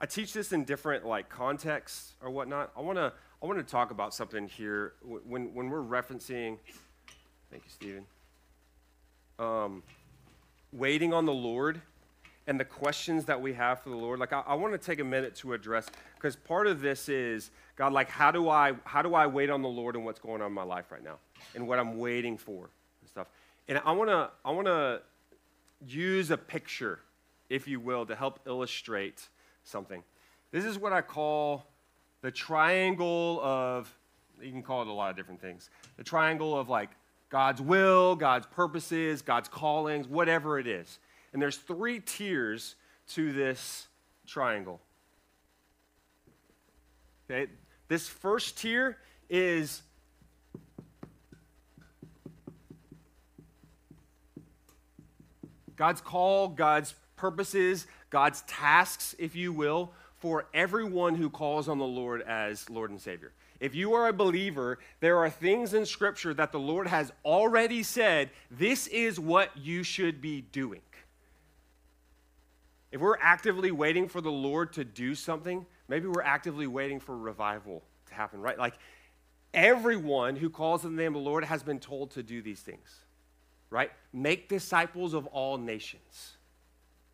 [0.00, 2.72] I teach this in different like contexts or whatnot.
[2.76, 3.12] I want to.
[3.42, 6.58] I want to talk about something here when when we're referencing.
[7.50, 8.06] Thank you, Stephen.
[9.38, 9.82] Um,
[10.72, 11.80] waiting on the Lord
[12.50, 14.98] and the questions that we have for the Lord, like I, I want to take
[14.98, 15.86] a minute to address
[16.16, 19.62] because part of this is God, like how do I how do I wait on
[19.62, 21.18] the Lord and what's going on in my life right now
[21.54, 22.68] and what I'm waiting for
[23.00, 23.28] and stuff.
[23.68, 25.00] And I want to I want to
[25.86, 26.98] use a picture,
[27.48, 29.28] if you will, to help illustrate
[29.62, 30.02] something.
[30.50, 31.66] This is what I call
[32.20, 33.96] the triangle of.
[34.42, 35.70] You can call it a lot of different things.
[35.98, 36.90] The triangle of like
[37.28, 40.98] God's will, God's purposes, God's callings, whatever it is.
[41.32, 42.74] And there's three tiers
[43.10, 43.86] to this
[44.26, 44.80] triangle.
[47.30, 47.50] Okay?
[47.88, 49.82] This first tier is
[55.76, 61.86] God's call, God's purposes, God's tasks, if you will, for everyone who calls on the
[61.86, 63.32] Lord as Lord and Savior.
[63.60, 67.82] If you are a believer, there are things in Scripture that the Lord has already
[67.82, 70.80] said, this is what you should be doing.
[72.92, 77.16] If we're actively waiting for the Lord to do something, maybe we're actively waiting for
[77.16, 78.58] revival to happen, right?
[78.58, 78.74] Like
[79.54, 82.60] everyone who calls on the name of the Lord has been told to do these
[82.60, 83.00] things,
[83.70, 83.90] right?
[84.12, 86.36] Make disciples of all nations,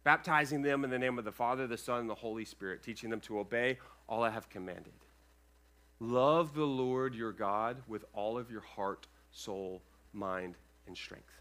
[0.02, 3.10] baptizing them in the name of the Father, the Son, and the Holy Spirit, teaching
[3.10, 4.92] them to obey all I have commanded.
[6.00, 11.32] Love the Lord your God with all of your heart, soul, mind, and strength.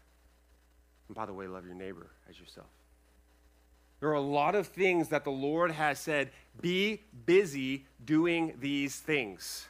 [1.08, 2.66] And by the way, love your neighbor as yourself.
[4.00, 6.30] There are a lot of things that the Lord has said
[6.60, 9.68] be busy doing these things.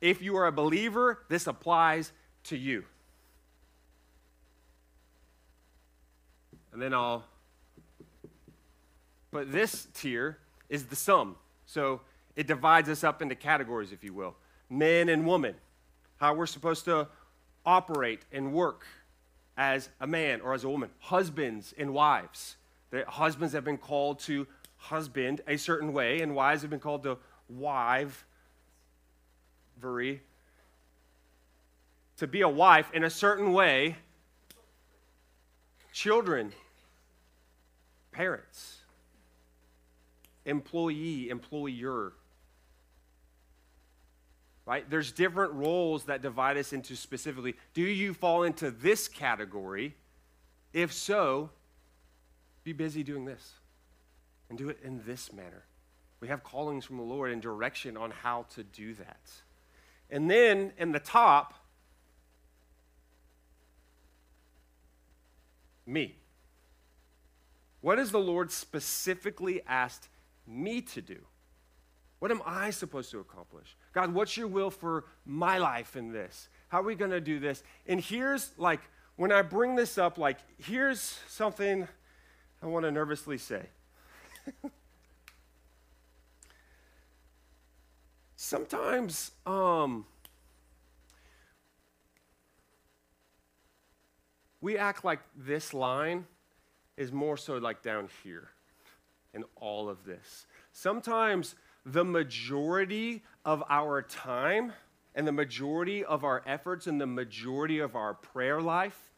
[0.00, 2.12] If you are a believer, this applies
[2.44, 2.84] to you.
[6.72, 7.24] And then I'll
[9.32, 11.36] but this tier is the sum.
[11.66, 12.00] So
[12.36, 14.36] it divides us up into categories, if you will
[14.68, 15.54] men and women,
[16.16, 17.08] how we're supposed to
[17.64, 18.84] operate and work
[19.56, 22.56] as a man or as a woman, husbands and wives.
[22.90, 24.46] The husbands have been called to
[24.76, 27.18] husband a certain way, and wives have been called to
[27.48, 28.24] wive,
[29.82, 30.20] to
[32.28, 33.96] be a wife in a certain way.
[35.92, 36.52] Children,
[38.12, 38.78] parents,
[40.44, 42.12] employee, employer.
[44.64, 44.88] Right?
[44.90, 47.54] There's different roles that divide us into specifically.
[47.72, 49.94] Do you fall into this category?
[50.72, 51.50] If so,
[52.66, 53.52] be busy doing this
[54.50, 55.62] and do it in this manner.
[56.18, 59.20] We have callings from the Lord and direction on how to do that.
[60.10, 61.54] And then in the top,
[65.86, 66.16] me.
[67.82, 70.08] What has the Lord specifically asked
[70.44, 71.18] me to do?
[72.18, 73.76] What am I supposed to accomplish?
[73.92, 76.48] God, what's your will for my life in this?
[76.66, 77.62] How are we going to do this?
[77.86, 78.80] And here's like,
[79.14, 81.86] when I bring this up, like, here's something
[82.66, 83.62] I want to nervously say.
[88.36, 90.04] Sometimes, um,
[94.60, 96.26] we act like this line
[96.96, 98.48] is more so like down here
[99.32, 100.46] in all of this.
[100.72, 104.72] Sometimes the majority of our time
[105.14, 109.12] and the majority of our efforts and the majority of our prayer life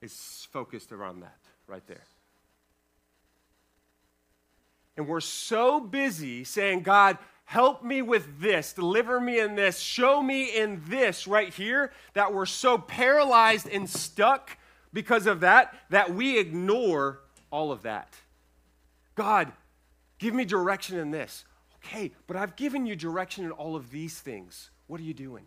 [0.00, 2.04] is focused around that right there.
[4.96, 10.20] And we're so busy saying, God, help me with this, deliver me in this, show
[10.20, 14.56] me in this right here, that we're so paralyzed and stuck
[14.92, 18.14] because of that that we ignore all of that.
[19.14, 19.52] God,
[20.18, 21.44] give me direction in this.
[21.76, 24.70] Okay, but I've given you direction in all of these things.
[24.88, 25.46] What are you doing?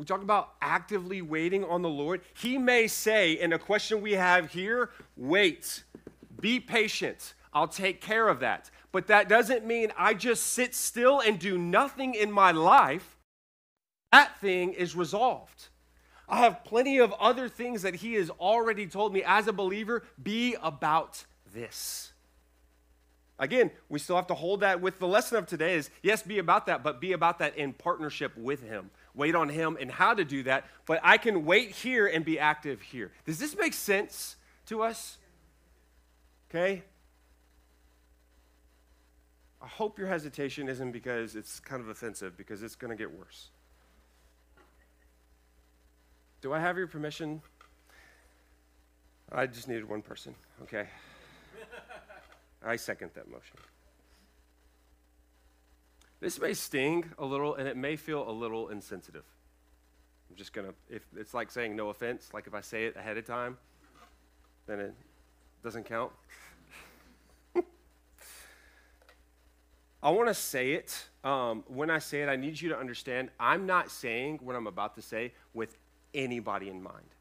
[0.00, 2.22] We talk about actively waiting on the Lord.
[2.32, 5.84] He may say, in a question we have here, wait,
[6.40, 7.34] be patient.
[7.52, 8.70] I'll take care of that.
[8.92, 13.18] But that doesn't mean I just sit still and do nothing in my life.
[14.10, 15.68] That thing is resolved.
[16.26, 20.04] I have plenty of other things that He has already told me as a believer
[20.22, 22.14] be about this.
[23.38, 26.38] Again, we still have to hold that with the lesson of today is yes, be
[26.38, 28.90] about that, but be about that in partnership with Him.
[29.14, 32.38] Wait on Him and how to do that, but I can wait here and be
[32.38, 33.10] active here.
[33.24, 35.18] Does this make sense to us?
[36.48, 36.82] Okay?
[39.62, 43.12] I hope your hesitation isn't because it's kind of offensive, because it's going to get
[43.12, 43.50] worse.
[46.40, 47.42] Do I have your permission?
[49.30, 50.86] I just needed one person, okay?
[52.64, 53.56] I second that motion.
[56.20, 59.24] This may sting a little and it may feel a little insensitive.
[60.28, 63.16] I'm just gonna, if it's like saying no offense, like if I say it ahead
[63.16, 63.56] of time,
[64.66, 64.94] then it
[65.64, 66.12] doesn't count.
[70.02, 71.06] I want to say it.
[71.24, 74.66] Um, when I say it, I need you to understand I'm not saying what I'm
[74.66, 75.76] about to say with
[76.14, 77.14] anybody in mind.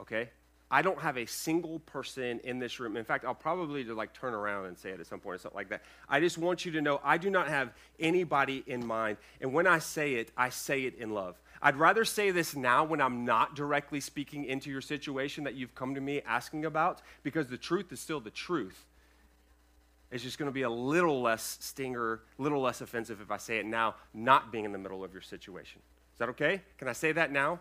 [0.00, 0.30] Okay?
[0.70, 2.96] I don't have a single person in this room.
[2.96, 5.38] In fact, I'll probably just like turn around and say it at some point or
[5.38, 5.82] something like that.
[6.08, 9.16] I just want you to know I do not have anybody in mind.
[9.40, 11.40] And when I say it, I say it in love.
[11.60, 15.74] I'd rather say this now when I'm not directly speaking into your situation that you've
[15.74, 18.86] come to me asking about because the truth is still the truth.
[20.12, 23.58] It's just going to be a little less stinger, little less offensive if I say
[23.58, 25.80] it now, not being in the middle of your situation.
[26.12, 26.62] Is that okay?
[26.78, 27.60] Can I say that now?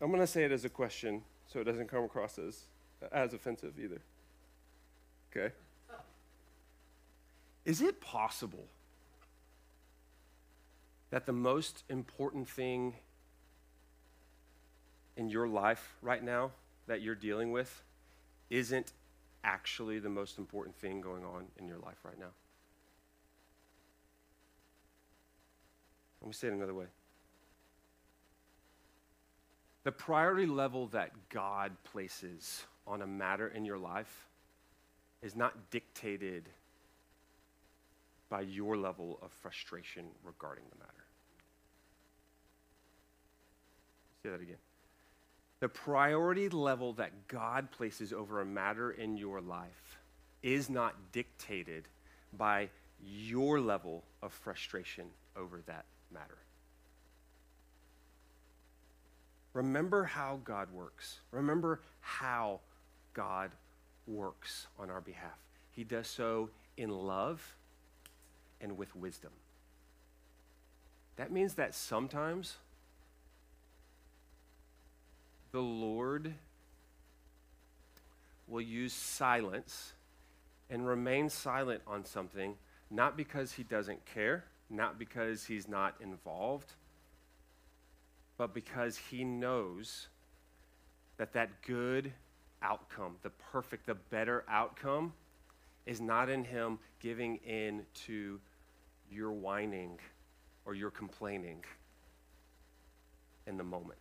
[0.00, 2.64] I'm going to say it as a question so it doesn't come across as,
[3.12, 4.00] as offensive either.
[5.30, 5.54] Okay?
[7.64, 8.64] Is it possible
[11.10, 12.94] that the most important thing
[15.16, 16.52] in your life right now
[16.86, 17.82] that you're dealing with
[18.48, 18.92] isn't
[19.44, 22.32] actually the most important thing going on in your life right now.
[26.20, 26.86] Let me say it another way.
[29.84, 34.28] The priority level that God places on a matter in your life
[35.22, 36.48] is not dictated
[38.28, 41.04] by your level of frustration regarding the matter.
[44.22, 44.56] Say that again.
[45.60, 49.98] The priority level that God places over a matter in your life
[50.42, 51.88] is not dictated
[52.36, 52.70] by
[53.02, 55.06] your level of frustration
[55.36, 56.38] over that matter.
[59.52, 61.20] Remember how God works.
[61.32, 62.60] Remember how
[63.14, 63.50] God
[64.06, 65.38] works on our behalf.
[65.70, 67.56] He does so in love
[68.60, 69.32] and with wisdom.
[71.16, 72.56] That means that sometimes
[75.52, 76.34] the Lord
[78.46, 79.92] will use silence
[80.68, 82.54] and remain silent on something,
[82.90, 86.72] not because he doesn't care, not because he's not involved,
[88.40, 90.08] but because he knows
[91.18, 92.10] that that good
[92.62, 95.12] outcome, the perfect, the better outcome,
[95.84, 98.40] is not in him giving in to
[99.12, 99.98] your whining
[100.64, 101.62] or your complaining
[103.46, 104.00] in the moment.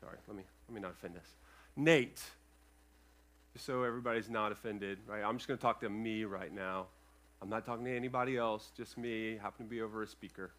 [0.00, 1.28] Sorry, let me, let me not offend this.
[1.76, 2.20] Nate,
[3.52, 5.22] just so everybody's not offended, right?
[5.22, 6.86] I'm just going to talk to me right now.
[7.40, 10.50] I'm not talking to anybody else, just me, happen to be over a speaker.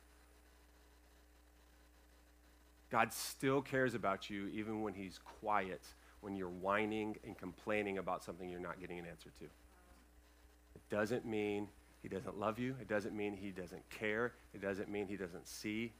[2.93, 5.81] God still cares about you even when He's quiet,
[6.21, 9.45] when you're whining and complaining about something you're not getting an answer to.
[9.45, 11.69] It doesn't mean
[12.03, 15.47] He doesn't love you, it doesn't mean He doesn't care, it doesn't mean He doesn't
[15.47, 15.91] see.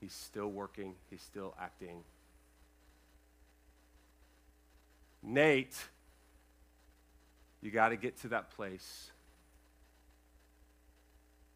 [0.00, 2.04] He's still working, He's still acting.
[5.20, 5.76] Nate,
[7.60, 9.10] you got to get to that place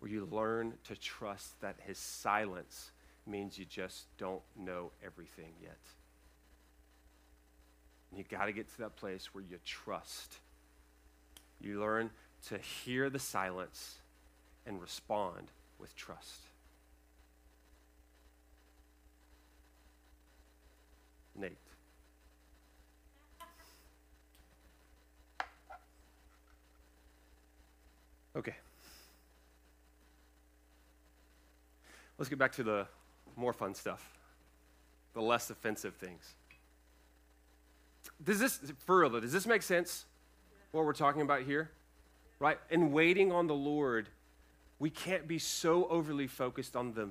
[0.00, 2.90] where you learn to trust that his silence
[3.26, 5.78] means you just don't know everything yet.
[8.10, 10.38] And you got to get to that place where you trust.
[11.60, 12.10] You learn
[12.48, 13.96] to hear the silence
[14.66, 15.48] and respond
[15.78, 16.40] with trust.
[21.36, 21.56] Nate.
[28.36, 28.54] Okay.
[32.18, 32.86] Let's get back to the
[33.36, 34.16] more fun stuff,
[35.12, 36.34] the less offensive things.
[38.22, 40.04] Does this, for real does this make sense?
[40.72, 41.70] What we're talking about here?
[42.38, 42.58] Right?
[42.70, 44.08] In waiting on the Lord,
[44.78, 47.10] we can't be so overly focused on the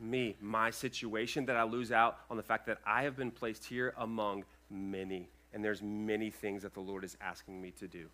[0.00, 3.64] me, my situation, that I lose out on the fact that I have been placed
[3.64, 5.28] here among many.
[5.52, 8.06] And there's many things that the Lord is asking me to do.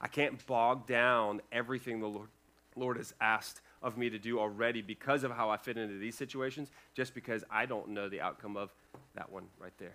[0.00, 2.28] I can't bog down everything the Lord,
[2.76, 6.16] Lord has asked of me to do already because of how I fit into these
[6.16, 8.70] situations, just because I don't know the outcome of
[9.14, 9.94] that one right there.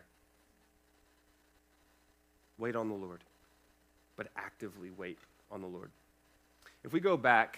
[2.58, 3.22] Wait on the Lord,
[4.16, 5.20] but actively wait
[5.52, 5.92] on the Lord.
[6.86, 7.58] If we go back,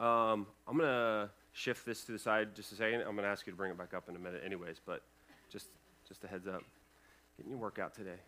[0.00, 3.00] um, I'm going to shift this to the side just a second.
[3.00, 5.02] I'm going to ask you to bring it back up in a minute, anyways, but
[5.50, 5.66] just,
[6.08, 6.62] just a heads up.
[7.36, 8.20] Getting your workout today.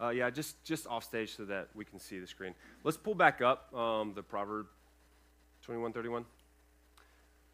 [0.00, 2.54] Uh, yeah, just just off stage so that we can see the screen.
[2.84, 4.66] Let's pull back up um, the proverb
[5.66, 6.24] 21:31.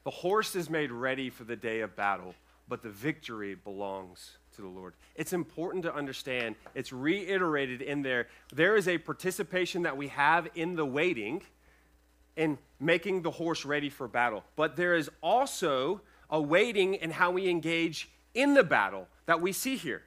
[0.04, 2.34] The horse is made ready for the day of battle,
[2.68, 4.94] but the victory belongs to the Lord.
[5.16, 6.54] It's important to understand.
[6.76, 8.28] It's reiterated in there.
[8.54, 11.42] There is a participation that we have in the waiting,
[12.36, 17.32] in making the horse ready for battle, but there is also a waiting in how
[17.32, 20.02] we engage in the battle that we see here.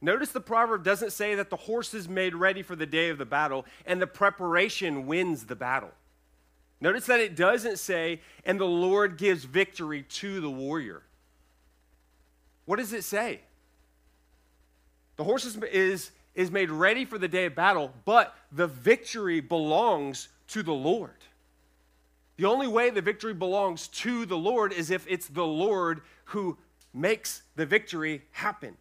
[0.00, 3.18] Notice the proverb doesn't say that the horse is made ready for the day of
[3.18, 5.90] the battle and the preparation wins the battle.
[6.80, 11.02] Notice that it doesn't say, and the Lord gives victory to the warrior.
[12.66, 13.40] What does it say?
[15.16, 19.40] The horse is, is, is made ready for the day of battle, but the victory
[19.40, 21.10] belongs to the Lord.
[22.36, 26.56] The only way the victory belongs to the Lord is if it's the Lord who
[26.94, 28.76] makes the victory happen.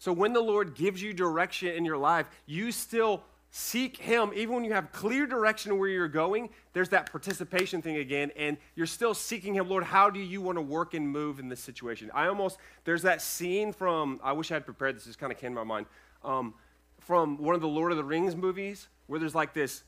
[0.00, 4.30] So when the Lord gives you direction in your life, you still seek Him.
[4.34, 8.56] Even when you have clear direction where you're going, there's that participation thing again, and
[8.76, 9.68] you're still seeking Him.
[9.68, 12.10] Lord, how do you want to work and move in this situation?
[12.14, 15.38] I almost, there's that scene from, I wish I had prepared this, just kind of
[15.38, 15.84] came to my mind,
[16.24, 16.54] um,
[17.00, 19.82] from one of the Lord of the Rings movies where there's like this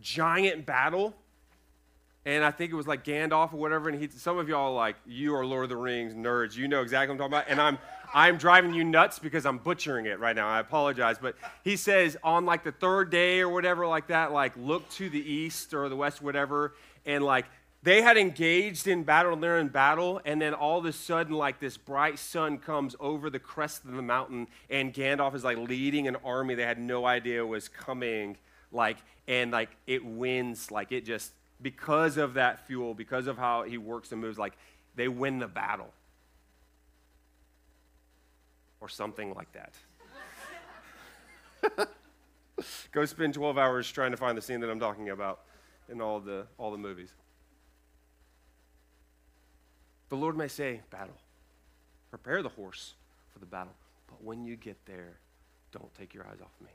[0.00, 1.12] giant battle
[2.28, 3.88] and I think it was like Gandalf or whatever.
[3.88, 6.56] And he, some of y'all like you are Lord of the Rings nerds.
[6.56, 7.50] You know exactly what I'm talking about.
[7.50, 7.78] And I'm
[8.12, 10.46] I'm driving you nuts because I'm butchering it right now.
[10.46, 14.52] I apologize, but he says on like the third day or whatever like that, like
[14.58, 16.74] look to the east or the west, whatever,
[17.06, 17.46] and like
[17.82, 21.32] they had engaged in battle and they're in battle and then all of a sudden
[21.32, 25.56] like this bright sun comes over the crest of the mountain and gandalf is like
[25.56, 28.36] leading an army they had no idea was coming
[28.72, 28.98] like
[29.28, 33.78] and like it wins like it just because of that fuel, because of how he
[33.78, 34.54] works and moves, like
[34.94, 35.92] they win the battle.
[38.80, 39.74] Or something like that.
[42.92, 45.40] Go spend 12 hours trying to find the scene that I'm talking about
[45.88, 47.12] in all the, all the movies.
[50.08, 51.16] The Lord may say, Battle.
[52.10, 52.94] Prepare the horse
[53.32, 53.74] for the battle.
[54.06, 55.18] But when you get there,
[55.72, 56.70] don't take your eyes off me.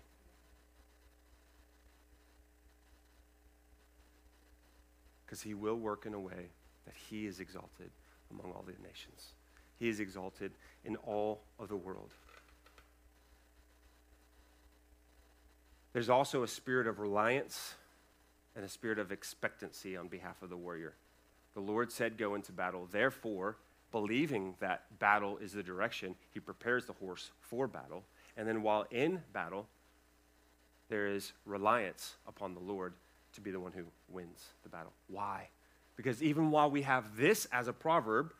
[5.34, 6.52] Because he will work in a way
[6.86, 7.90] that he is exalted
[8.30, 9.34] among all the nations.
[9.80, 10.52] He is exalted
[10.86, 12.12] in all of the world.
[15.92, 17.74] There's also a spirit of reliance
[18.56, 20.94] and a spirit of expectancy on behalf of the warrior.
[21.56, 22.88] The Lord said, Go into battle.
[22.92, 23.58] Therefore,
[23.92, 28.04] believing that battle is the direction, he prepares the horse for battle.
[28.38, 29.66] And then while in battle,
[30.90, 32.94] there is reliance upon the Lord
[33.34, 34.94] to be the one who wins the battle.
[35.08, 35.50] Why?
[35.96, 38.34] Because even while we have this as a proverb,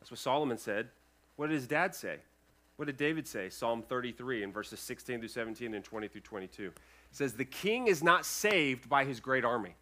[0.00, 0.88] that's what Solomon said.
[1.36, 2.18] What did his dad say?
[2.76, 3.50] What did David say?
[3.50, 6.66] Psalm 33 in verses 16 through 17 and 20 through 22.
[6.66, 6.72] It
[7.10, 9.74] says, The king is not saved by his great army.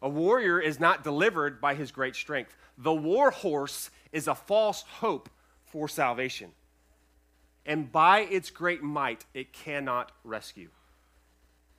[0.00, 2.56] A warrior is not delivered by his great strength.
[2.78, 5.28] The war horse is a false hope
[5.64, 6.52] for salvation.
[7.66, 10.68] And by its great might, it cannot rescue.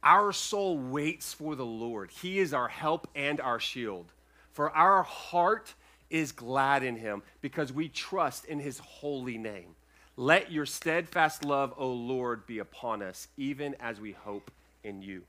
[0.05, 2.11] Our soul waits for the Lord.
[2.11, 4.05] He is our help and our shield.
[4.51, 5.73] For our heart
[6.11, 9.75] is glad in him because we trust in his holy name.
[10.15, 14.51] Let your steadfast love, O Lord, be upon us, even as we hope
[14.83, 15.23] in you.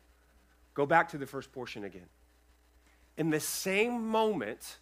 [0.74, 2.06] Go back to the first portion again.
[3.16, 4.76] In the same moment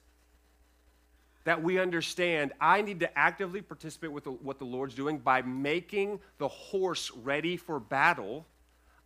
[1.44, 5.42] that we understand, I need to actively participate with the, what the Lord's doing by
[5.42, 8.44] making the horse ready for battle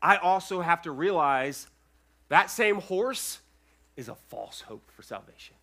[0.01, 1.67] I also have to realize
[2.29, 3.41] that same horse
[3.97, 5.57] is a false hope for salvation.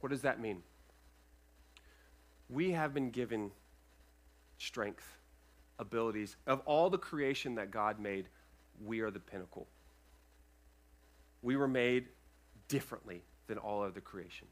[0.00, 0.62] What does that mean?
[2.48, 3.50] We have been given
[4.58, 5.18] strength,
[5.78, 6.36] abilities.
[6.46, 8.26] Of all the creation that God made,
[8.84, 9.66] we are the pinnacle.
[11.42, 12.06] We were made
[12.68, 14.46] differently than all other creation.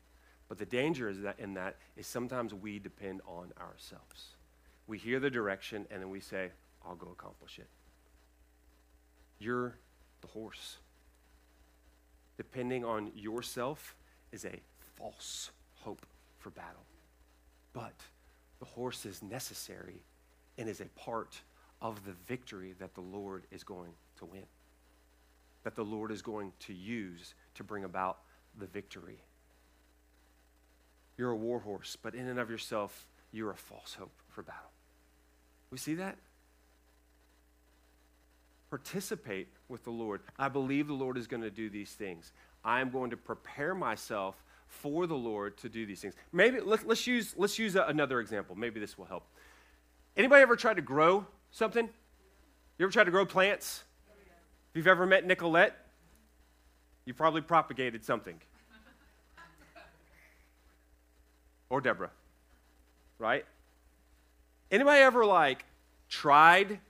[0.48, 4.34] But the danger is that in that is sometimes we depend on ourselves.
[4.86, 6.50] We hear the direction and then we say,
[6.86, 7.68] I'll go accomplish it.
[9.38, 9.76] You're
[10.20, 10.78] the horse.
[12.36, 13.94] Depending on yourself
[14.32, 14.60] is a
[14.96, 16.06] false hope
[16.38, 16.84] for battle.
[17.72, 17.94] But
[18.58, 20.02] the horse is necessary
[20.56, 21.40] and is a part
[21.80, 24.46] of the victory that the Lord is going to win,
[25.62, 28.18] that the Lord is going to use to bring about
[28.58, 29.22] the victory.
[31.16, 34.70] You're a war horse, but in and of yourself, you're a false hope for battle.
[35.70, 36.16] We see that?
[38.70, 40.20] Participate with the Lord.
[40.38, 42.32] I believe the Lord is going to do these things.
[42.64, 46.14] I am going to prepare myself for the Lord to do these things.
[46.32, 48.54] Maybe let, us use let's use a, another example.
[48.54, 49.24] Maybe this will help.
[50.16, 51.88] Anybody ever tried to grow something?
[52.78, 53.84] You ever tried to grow plants?
[54.70, 55.76] If you've ever met Nicolette,
[57.06, 58.38] you probably propagated something.
[61.70, 62.10] or Deborah,
[63.18, 63.44] right?
[64.70, 65.64] Anybody ever like
[66.08, 66.80] tried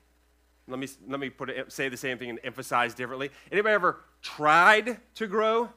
[0.68, 3.30] let me, let me put it, say the same thing and emphasize differently.
[3.50, 5.70] Anybody ever tried to grow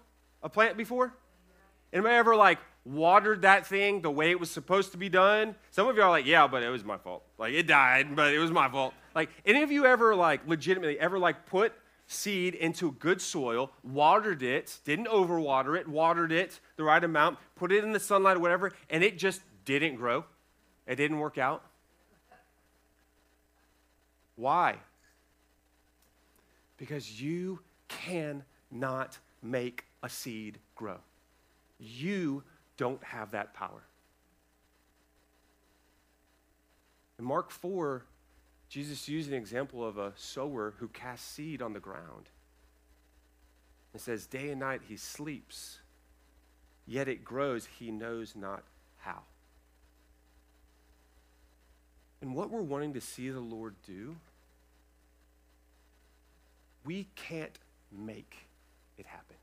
[0.44, 1.14] a plant before?
[1.94, 5.56] Anybody ever like watered that thing the way it was supposed to be done?
[5.72, 7.24] Some of you are like, yeah, but it was my fault.
[7.38, 8.94] Like it died, but it was my fault.
[9.16, 11.74] Like any of you ever like legitimately ever like put
[12.08, 17.72] seed into good soil, watered it, didn't overwater it, watered it the right amount, put
[17.72, 20.26] it in the sunlight or whatever, and it just didn't grow?
[20.88, 21.64] It didn't work out?
[24.36, 24.78] Why?
[26.78, 30.98] Because you cannot make a seed grow.
[31.80, 32.44] You
[32.78, 33.84] don't have that power.
[37.20, 38.04] In Mark 4,
[38.68, 42.30] Jesus used an example of a sower who casts seed on the ground.
[43.94, 45.80] It says, Day and night he sleeps,
[46.88, 48.64] yet it grows, he knows not
[48.98, 49.24] how.
[52.22, 54.16] And what we're wanting to see the Lord do
[56.84, 57.58] we can't
[57.92, 58.48] make
[58.98, 59.36] it happen.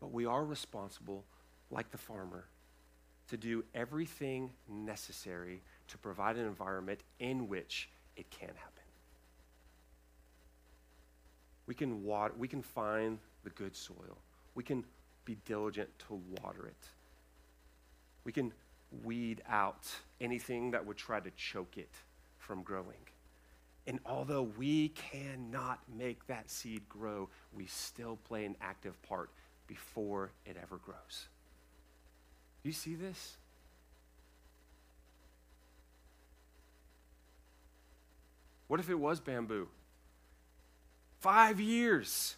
[0.00, 1.24] But we are responsible,
[1.70, 2.44] like the farmer,
[3.28, 8.70] to do everything necessary to provide an environment in which it can happen.
[11.66, 14.18] We can, water, we can find the good soil.
[14.54, 14.84] We can
[15.24, 16.88] be diligent to water it.
[18.24, 18.52] We can
[19.02, 19.86] weed out
[20.20, 21.90] anything that would try to choke it
[22.38, 23.08] from growing.
[23.86, 29.30] And although we cannot make that seed grow, we still play an active part
[29.66, 31.28] before it ever grows.
[32.62, 33.36] Do you see this?
[38.68, 39.68] What if it was bamboo?
[41.20, 42.36] Five years.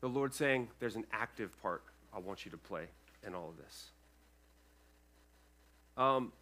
[0.00, 1.82] The Lord saying, There's an active part
[2.14, 2.86] I want you to play
[3.26, 3.90] in all of this.
[5.98, 6.32] Um,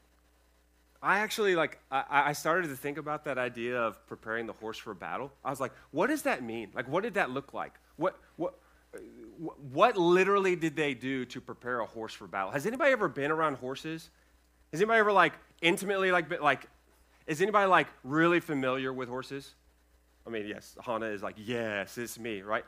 [1.02, 4.78] I actually like I, I started to think about that idea of preparing the horse
[4.78, 5.32] for battle.
[5.44, 6.70] I was like, what does that mean?
[6.74, 7.74] Like, what did that look like?
[7.96, 8.54] What what
[9.72, 12.50] what literally did they do to prepare a horse for battle?
[12.50, 14.10] Has anybody ever been around horses?
[14.72, 16.66] Has anybody ever like intimately like like
[17.26, 19.54] is anybody like really familiar with horses?
[20.26, 22.64] I mean, yes, Hannah is like, yes, it's me, right?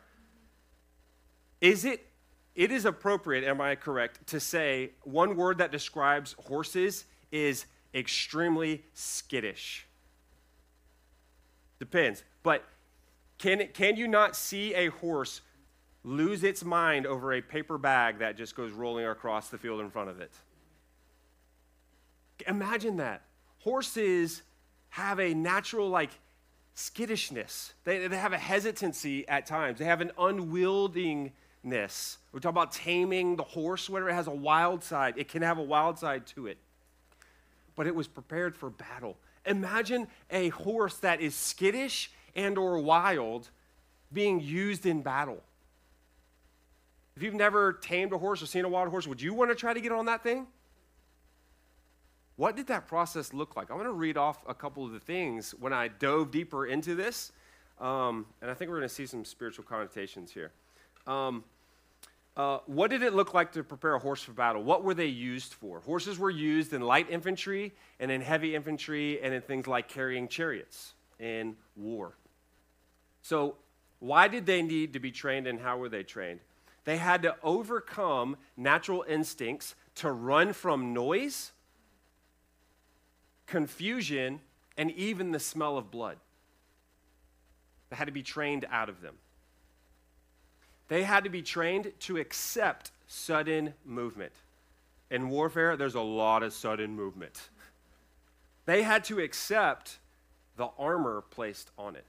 [1.60, 2.06] Is it
[2.58, 8.82] it is appropriate, am I correct, to say one word that describes horses is extremely
[8.94, 9.86] skittish?
[11.78, 12.24] Depends.
[12.42, 12.64] But
[13.38, 15.40] can, it, can you not see a horse
[16.02, 19.88] lose its mind over a paper bag that just goes rolling across the field in
[19.88, 20.32] front of it?
[22.48, 23.22] Imagine that.
[23.60, 24.42] Horses
[24.88, 26.10] have a natural, like,
[26.74, 27.74] skittishness.
[27.84, 29.78] They, they have a hesitancy at times.
[29.78, 31.30] They have an unwielding
[31.62, 32.18] ness.
[32.32, 34.10] We talk about taming the horse, whatever.
[34.10, 35.14] It has a wild side.
[35.16, 36.58] It can have a wild side to it.
[37.76, 39.16] But it was prepared for battle.
[39.46, 43.50] Imagine a horse that is skittish and or wild
[44.12, 45.42] being used in battle.
[47.16, 49.54] If you've never tamed a horse or seen a wild horse, would you want to
[49.54, 50.46] try to get on that thing?
[52.36, 53.72] What did that process look like?
[53.72, 56.94] I want to read off a couple of the things when I dove deeper into
[56.94, 57.32] this.
[57.80, 60.52] Um, and I think we're going to see some spiritual connotations here.
[61.08, 61.42] Um,
[62.36, 64.62] uh, what did it look like to prepare a horse for battle?
[64.62, 65.80] What were they used for?
[65.80, 70.28] Horses were used in light infantry and in heavy infantry and in things like carrying
[70.28, 72.12] chariots in war.
[73.22, 73.56] So,
[73.98, 76.38] why did they need to be trained and how were they trained?
[76.84, 81.50] They had to overcome natural instincts to run from noise,
[83.46, 84.40] confusion,
[84.76, 86.18] and even the smell of blood.
[87.90, 89.16] They had to be trained out of them.
[90.88, 94.32] They had to be trained to accept sudden movement.
[95.10, 97.48] In warfare, there's a lot of sudden movement.
[98.66, 99.98] They had to accept
[100.56, 102.04] the armor placed on it.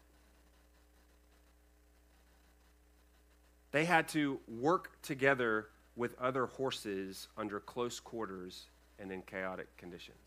[3.71, 8.65] They had to work together with other horses under close quarters
[8.97, 10.17] and in chaotic conditions.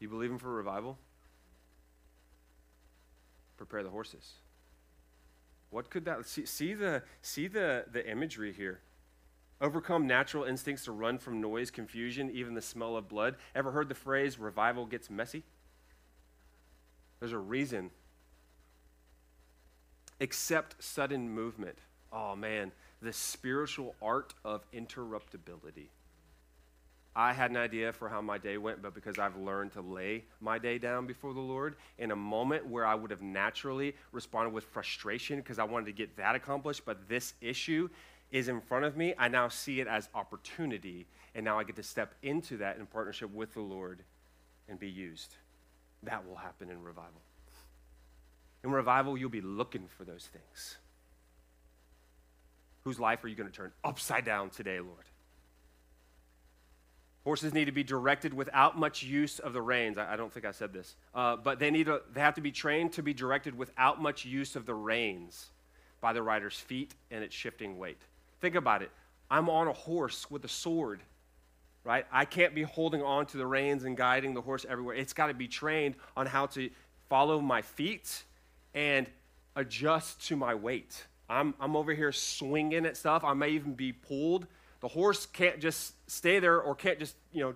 [0.00, 0.98] You believe in for revival?
[3.56, 4.32] Prepare the horses.
[5.72, 8.80] What could that see, see the see the the imagery here?
[9.58, 13.36] Overcome natural instincts to run from noise, confusion, even the smell of blood.
[13.54, 15.44] Ever heard the phrase revival gets messy?
[17.20, 17.90] There's a reason.
[20.20, 21.78] Accept sudden movement.
[22.12, 25.88] Oh man, the spiritual art of interruptibility.
[27.14, 30.24] I had an idea for how my day went, but because I've learned to lay
[30.40, 34.54] my day down before the Lord in a moment where I would have naturally responded
[34.54, 37.90] with frustration because I wanted to get that accomplished, but this issue
[38.30, 41.76] is in front of me, I now see it as opportunity, and now I get
[41.76, 44.02] to step into that in partnership with the Lord
[44.68, 45.36] and be used.
[46.02, 47.20] That will happen in revival.
[48.64, 50.78] In revival, you'll be looking for those things.
[52.84, 55.04] Whose life are you going to turn upside down today, Lord?
[57.24, 59.96] Horses need to be directed without much use of the reins.
[59.96, 62.40] I, I don't think I said this, uh, but they need to, they have to
[62.40, 65.50] be trained to be directed without much use of the reins
[66.00, 68.00] by the rider's feet and its shifting weight.
[68.40, 68.90] Think about it.
[69.30, 71.00] I'm on a horse with a sword,
[71.84, 72.04] right?
[72.10, 74.96] I can't be holding on to the reins and guiding the horse everywhere.
[74.96, 76.70] It's got to be trained on how to
[77.08, 78.24] follow my feet
[78.74, 79.06] and
[79.54, 81.06] adjust to my weight.
[81.28, 83.22] I'm, I'm over here swinging at stuff.
[83.22, 84.46] I may even be pulled
[84.82, 87.54] the horse can't just stay there or can't just, you know,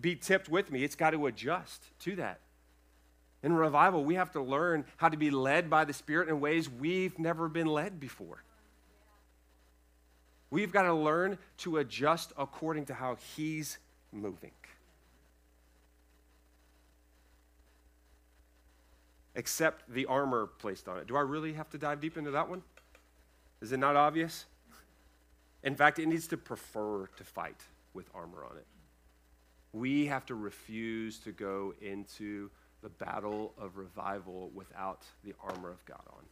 [0.00, 0.84] be tipped with me.
[0.84, 2.38] It's got to adjust to that.
[3.42, 6.70] In revival, we have to learn how to be led by the Spirit in ways
[6.70, 8.44] we've never been led before.
[10.50, 13.78] We've got to learn to adjust according to how He's
[14.12, 14.52] moving.
[19.34, 21.08] Except the armor placed on it.
[21.08, 22.62] Do I really have to dive deep into that one?
[23.60, 24.46] Is it not obvious?
[25.62, 27.62] In fact, it needs to prefer to fight
[27.94, 28.66] with armor on it.
[29.72, 32.50] We have to refuse to go into
[32.82, 36.24] the battle of revival without the armor of God on.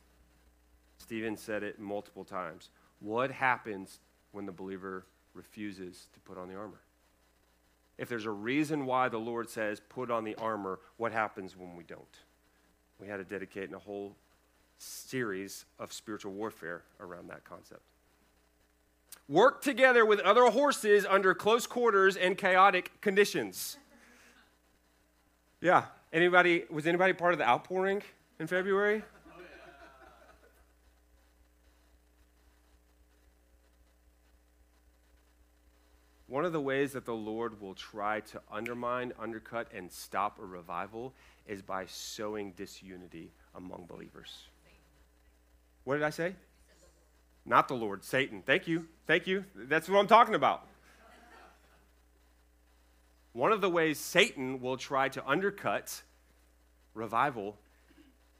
[0.99, 2.71] Stephen said it multiple times.
[3.01, 3.99] What happens
[4.33, 6.81] when the believer refuses to put on the armor?
[7.99, 11.77] If there's a reason why the Lord says, put on the armor, what happens when
[11.77, 12.05] we don't?
[13.01, 14.17] We had to dedicate a whole
[14.79, 17.83] series of spiritual warfare around that concept
[19.29, 23.77] work together with other horses under close quarters and chaotic conditions.
[25.61, 25.85] Yeah.
[26.13, 28.03] Anybody was anybody part of the outpouring
[28.39, 29.03] in February?
[36.29, 40.45] one of the ways that the Lord will try to undermine, undercut, and stop a
[40.45, 41.15] revival
[41.47, 44.43] is by sowing disunity among believers.
[45.85, 46.35] What did I say?
[47.47, 48.43] Not the Lord, Satan.
[48.45, 48.89] Thank you.
[49.07, 49.45] Thank you.
[49.55, 50.67] That's what I'm talking about.
[53.33, 56.03] One of the ways Satan will try to undercut
[56.95, 57.57] revival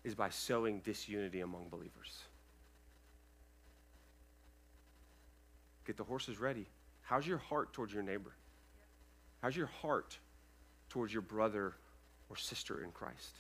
[0.03, 2.23] is by sowing disunity among believers.
[5.87, 6.67] Get the horses ready.
[7.03, 8.33] How's your heart towards your neighbor?
[9.43, 10.19] How's your heart
[10.89, 11.75] towards your brother
[12.29, 13.35] or sister in Christ?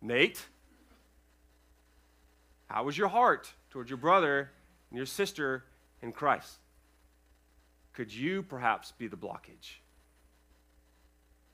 [0.00, 0.44] Nate,
[2.72, 4.50] how is your heart towards your brother
[4.88, 5.62] and your sister
[6.00, 6.56] in Christ?
[7.92, 9.74] Could you perhaps be the blockage?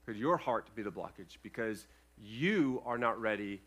[0.06, 1.38] Could your heart be the blockage?
[1.42, 3.60] Because you are not ready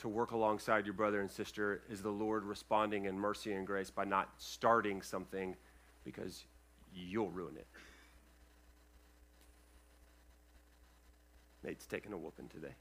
[0.00, 1.80] to work alongside your brother and sister.
[1.88, 5.56] Is the Lord responding in mercy and grace by not starting something
[6.04, 6.44] because
[6.94, 7.66] you'll ruin it?
[11.64, 12.74] Nate's taking a whooping today.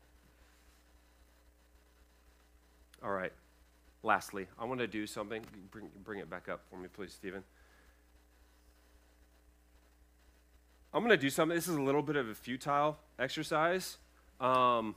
[3.01, 3.31] All right.
[4.05, 5.41] Lastly, I want to do something.
[5.71, 7.43] Bring, bring it back up for me, please, Stephen.
[10.93, 11.55] I'm going to do something.
[11.55, 13.97] This is a little bit of a futile exercise,
[14.39, 14.93] um,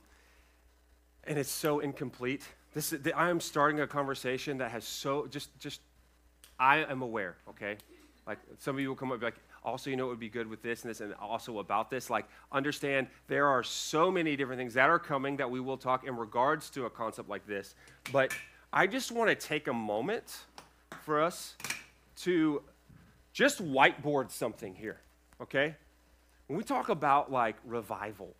[1.23, 2.43] and it's so incomplete.
[2.75, 5.81] This is, I am starting a conversation that has so just just.
[6.59, 7.77] I am aware, okay.
[8.27, 10.19] Like some of you will come up and be like, also, you know, it would
[10.19, 12.11] be good with this and this, and also about this.
[12.11, 16.05] Like, understand there are so many different things that are coming that we will talk
[16.07, 17.73] in regards to a concept like this.
[18.11, 18.35] But
[18.71, 20.45] I just want to take a moment
[21.03, 21.55] for us
[22.17, 22.61] to
[23.33, 24.99] just whiteboard something here,
[25.41, 25.75] okay?
[26.45, 28.35] When we talk about like revival,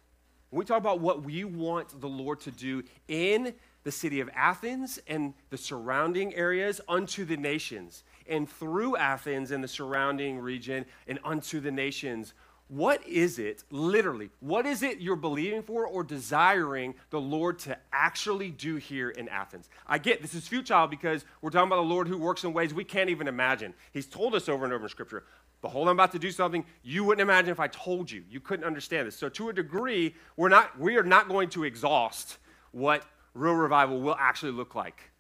[0.52, 4.30] when we talk about what we want the Lord to do in the city of
[4.36, 10.86] Athens and the surrounding areas unto the nations, and through Athens and the surrounding region
[11.08, 12.36] and unto the nations,
[12.70, 17.76] what is it, literally, what is it you're believing for or desiring the Lord to
[17.92, 19.70] actually do here in Athens?
[19.88, 22.72] I get this is futile because we're talking about the Lord who works in ways
[22.72, 23.74] we can't even imagine.
[23.92, 25.24] He's told us over and over in Scripture.
[25.64, 28.24] Behold, I'm about to do something you wouldn't imagine if I told you.
[28.30, 29.18] You couldn't understand this.
[29.18, 32.38] So, to a degree, we're not, we are not going to exhaust
[32.72, 33.04] what
[33.34, 35.12] real revival will actually look like.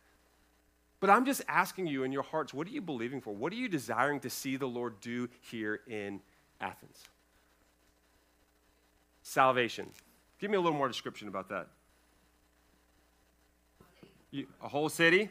[1.00, 3.34] But I'm just asking you in your hearts, what are you believing for?
[3.34, 6.22] What are you desiring to see the Lord do here in
[6.62, 7.06] Athens?
[9.30, 9.88] Salvation.
[10.40, 11.68] Give me a little more description about that.
[14.32, 15.30] You, a whole city?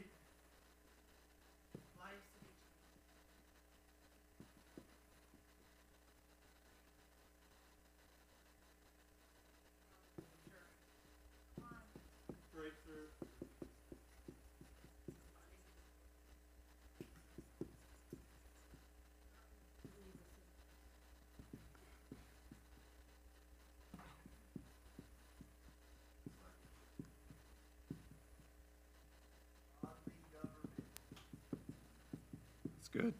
[32.93, 33.15] That's good.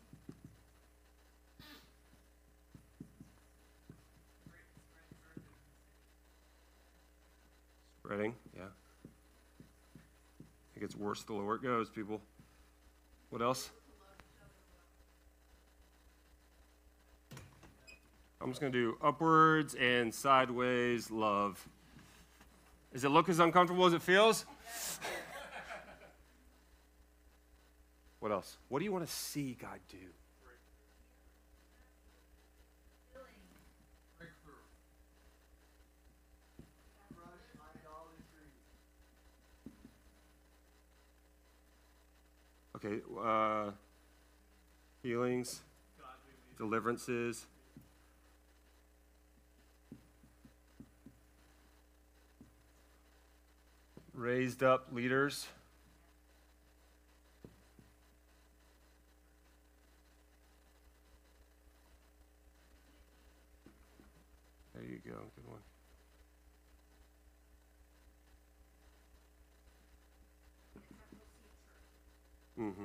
[7.99, 8.63] Spreading, yeah.
[10.77, 12.23] It gets worse the lower it goes, people.
[13.31, 13.71] What else?
[18.41, 21.69] I'm just going to do upwards and sideways love.
[22.93, 24.47] Does it look as uncomfortable as it feels?
[28.21, 28.57] What else?
[28.69, 29.97] What do you want to see God do?
[42.77, 43.73] Okay, uh,
[45.03, 45.63] healings,
[46.57, 47.45] deliverances.
[54.15, 55.49] Raised up leaders.
[64.79, 65.17] There you go.
[65.35, 65.61] Good one.
[72.61, 72.85] Mm-hmm.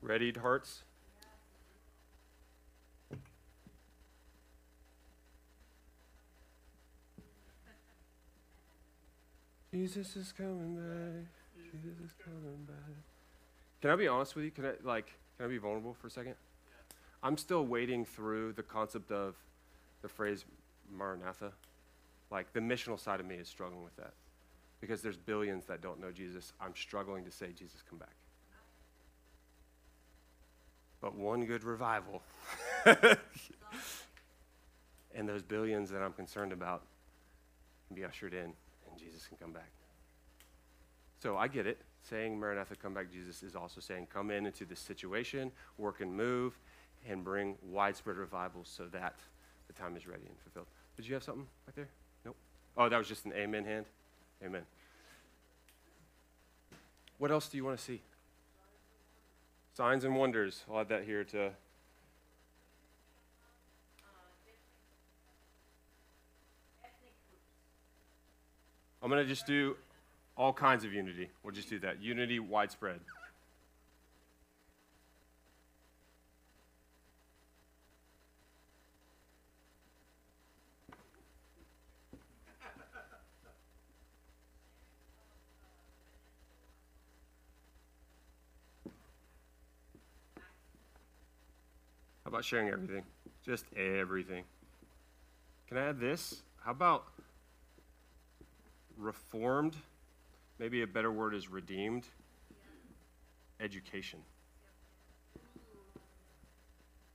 [0.00, 0.84] Readied hearts?
[9.72, 11.26] Jesus is coming back.
[11.56, 12.76] Jesus is coming back.
[13.80, 14.50] Can I be honest with you?
[14.50, 15.06] Can I like
[15.36, 16.34] can I be vulnerable for a second?
[17.22, 19.36] I'm still wading through the concept of
[20.02, 20.44] the phrase
[20.90, 21.52] Maranatha.
[22.30, 24.14] Like the missional side of me is struggling with that.
[24.80, 26.52] because there's billions that don't know Jesus.
[26.60, 28.16] I'm struggling to say, Jesus, come back.
[31.00, 32.20] But one good revival,
[35.14, 36.82] and those billions that I'm concerned about
[37.86, 38.52] can be ushered in,
[38.90, 39.70] and Jesus can come back.
[41.20, 41.80] So I get it.
[42.08, 46.12] Saying Maranatha, come back, Jesus, is also saying come in into this situation, work and
[46.12, 46.58] move,
[47.08, 49.16] and bring widespread revival so that
[49.66, 50.66] the time is ready and fulfilled.
[50.96, 51.88] Did you have something right there?
[52.24, 52.36] Nope.
[52.76, 53.86] Oh, that was just an amen hand?
[54.44, 54.62] Amen.
[57.18, 58.02] What else do you want to see?
[59.74, 60.64] Signs and wonders.
[60.70, 61.50] I'll add that here to.
[69.02, 69.76] I'm going to just do
[70.36, 71.28] all kinds of unity.
[71.42, 72.00] We'll just do that.
[72.02, 73.00] Unity widespread.
[92.32, 93.02] About sharing everything?
[93.44, 94.44] Just everything.
[95.68, 96.40] Can I add this?
[96.64, 97.04] How about
[98.96, 99.76] reformed?
[100.58, 102.06] Maybe a better word is redeemed.
[103.60, 104.20] Education.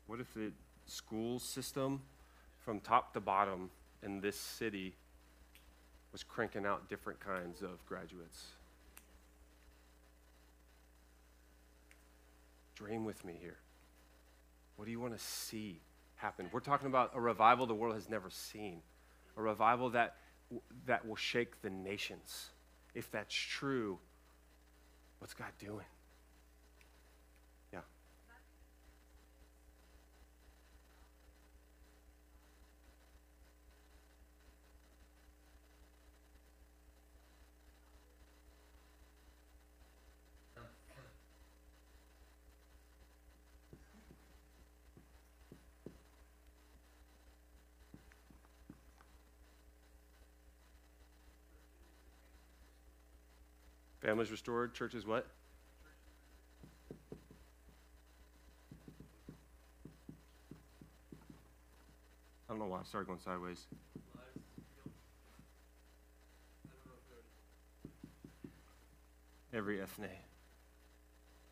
[0.05, 0.51] What if the
[0.85, 2.03] school system
[2.59, 3.71] from top to bottom
[4.03, 4.93] in this city
[6.11, 8.49] was cranking out different kinds of graduates?
[12.75, 13.57] Dream with me here.
[14.77, 15.81] What do you want to see
[16.15, 16.49] happen?
[16.51, 18.81] We're talking about a revival the world has never seen,
[19.35, 20.15] a revival that,
[20.85, 22.51] that will shake the nations.
[22.93, 23.97] If that's true,
[25.19, 25.85] what's God doing?
[54.07, 55.27] Families restored, churches what?
[62.47, 63.65] I don't know why I started going sideways.
[69.53, 70.07] Every ethne.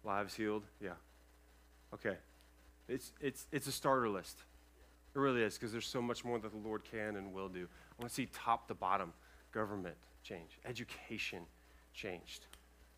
[0.06, 0.92] Lives healed, yeah.
[1.94, 2.16] Okay.
[2.88, 4.38] It's, it's, it's a starter list.
[5.14, 7.68] It really is, because there's so much more that the Lord can and will do.
[7.68, 9.12] I want to see top to bottom
[9.52, 11.42] government change, education
[11.96, 12.48] changed.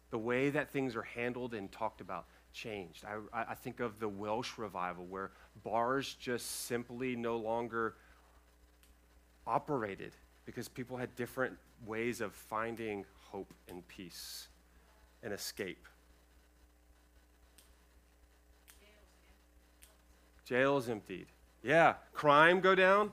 [0.10, 3.06] The way that things are handled and talked about changed.
[3.06, 5.32] I, I think of the Welsh revival where
[5.64, 7.96] bars just simply no longer
[9.46, 10.14] operated
[10.46, 14.48] because people had different ways of finding hope and peace
[15.22, 15.88] and escape.
[20.46, 21.28] Jails emptied.
[21.62, 21.96] Yeah.
[22.14, 23.12] Crime go down.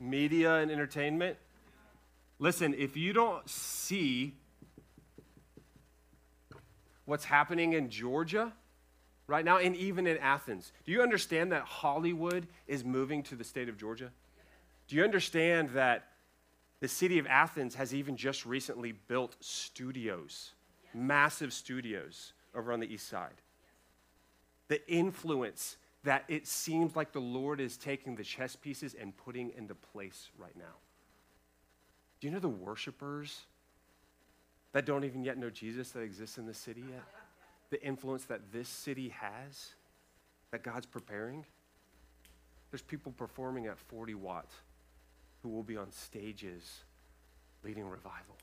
[0.00, 1.36] Media and entertainment.
[2.38, 4.34] Listen, if you don't see
[7.04, 8.52] what's happening in Georgia
[9.26, 13.44] right now, and even in Athens, do you understand that Hollywood is moving to the
[13.44, 14.10] state of Georgia?
[14.88, 16.06] Do you understand that
[16.80, 20.52] the city of Athens has even just recently built studios,
[20.94, 23.42] massive studios over on the east side?
[24.68, 29.52] The influence that it seems like the Lord is taking the chess pieces and putting
[29.56, 30.76] into place right now.
[32.20, 33.42] Do you know the worshipers
[34.72, 37.04] that don't even yet know Jesus that exists in the city yet?
[37.70, 39.74] The influence that this city has,
[40.50, 41.44] that God's preparing?
[42.70, 44.50] There's people performing at 40 Watt
[45.42, 46.80] who will be on stages
[47.62, 48.36] leading revival.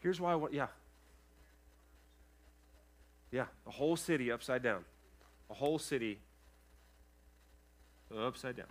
[0.00, 0.66] Here's why I want, yeah.
[3.34, 4.84] Yeah, a whole city upside down.
[5.50, 6.20] A whole city
[8.16, 8.68] upside down.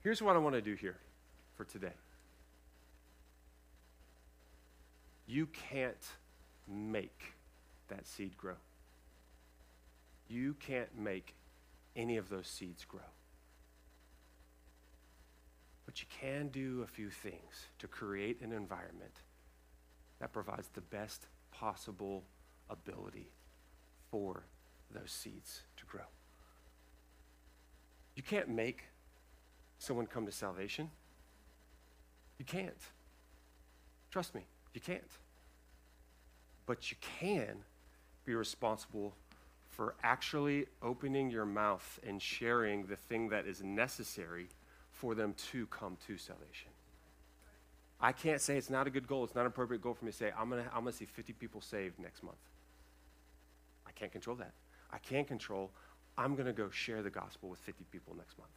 [0.00, 0.96] Here's what I want to do here
[1.54, 1.94] for today.
[5.28, 6.04] You can't
[6.66, 7.22] make
[7.86, 8.56] that seed grow.
[10.26, 11.36] You can't make
[11.94, 13.12] any of those seeds grow.
[15.86, 19.20] But you can do a few things to create an environment
[20.18, 21.28] that provides the best
[21.58, 22.24] possible
[22.70, 23.30] ability
[24.10, 24.44] for
[24.90, 26.04] those seeds to grow.
[28.16, 28.84] You can't make
[29.78, 30.90] someone come to salvation.
[32.38, 32.80] You can't.
[34.10, 34.42] Trust me,
[34.72, 35.02] you can't.
[36.66, 37.56] But you can
[38.24, 39.14] be responsible
[39.68, 44.48] for actually opening your mouth and sharing the thing that is necessary
[44.92, 46.70] for them to come to salvation.
[48.04, 49.24] I can't say it's not a good goal.
[49.24, 50.98] It's not an appropriate goal for me to say, I'm going to I'm going to
[50.98, 52.36] see 50 people saved next month.
[53.86, 54.52] I can't control that.
[54.92, 55.70] I can control,
[56.18, 58.50] I'm going to go share the gospel with 50 people next month.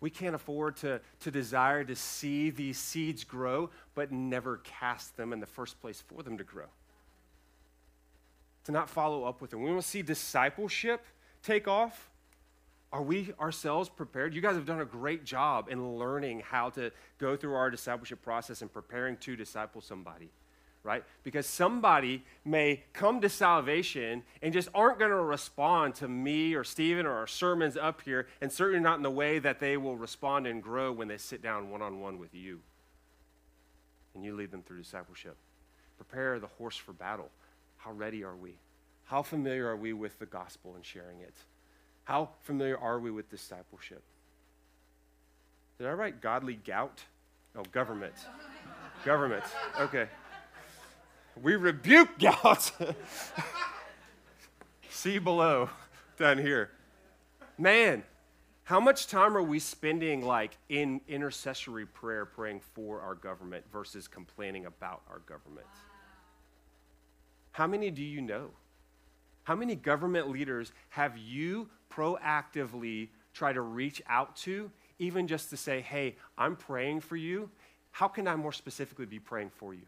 [0.00, 5.32] We can't afford to, to desire to see these seeds grow, but never cast them
[5.32, 6.66] in the first place for them to grow.
[8.64, 9.62] To not follow up with them.
[9.62, 11.06] We want to see discipleship
[11.42, 12.10] take off.
[12.94, 14.34] Are we ourselves prepared?
[14.34, 18.22] You guys have done a great job in learning how to go through our discipleship
[18.22, 20.30] process and preparing to disciple somebody
[20.84, 21.02] right?
[21.22, 26.62] Because somebody may come to salvation and just aren't going to respond to me or
[26.62, 29.96] Stephen or our sermons up here, and certainly not in the way that they will
[29.96, 32.60] respond and grow when they sit down one on one with you.
[34.14, 35.38] And you lead them through discipleship.
[35.96, 37.30] Prepare the horse for battle.
[37.78, 38.58] How ready are we?
[39.04, 41.34] How familiar are we with the gospel and sharing it?
[42.04, 44.02] How familiar are we with discipleship?
[45.78, 47.02] Did I write godly gout?
[47.56, 48.14] Oh, government.
[49.04, 49.44] government.
[49.80, 50.08] Okay.
[51.42, 52.70] We rebuke gout.
[54.90, 55.70] See below,
[56.18, 56.70] down here.
[57.58, 58.04] Man,
[58.64, 64.08] how much time are we spending like in intercessory prayer praying for our government versus
[64.08, 65.66] complaining about our government?
[67.52, 68.50] How many do you know?
[69.44, 75.56] How many government leaders have you proactively try to reach out to, even just to
[75.56, 77.50] say, hey, I'm praying for you?
[77.90, 79.86] How can I more specifically be praying for you?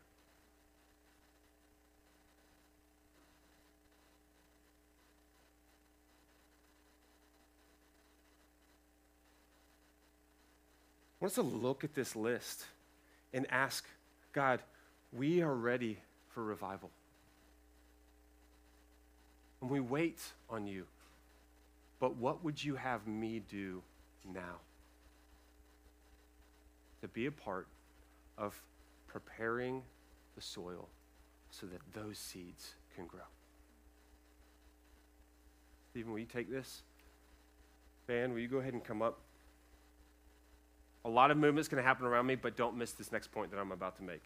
[11.26, 12.66] want us to look at this list
[13.32, 13.84] and ask
[14.32, 14.60] God,
[15.12, 15.98] we are ready
[16.28, 16.90] for revival.
[19.60, 20.86] And we wait on you.
[21.98, 23.82] But what would you have me do
[24.24, 24.60] now?
[27.02, 27.68] To be a part
[28.36, 28.60] of
[29.06, 29.82] preparing
[30.34, 30.88] the soil
[31.50, 33.20] so that those seeds can grow.
[35.90, 36.82] Stephen, will you take this?
[38.06, 39.18] Van, will you go ahead and come up?
[41.04, 43.50] A lot of movement's going to happen around me, but don't miss this next point
[43.52, 44.24] that I'm about to make.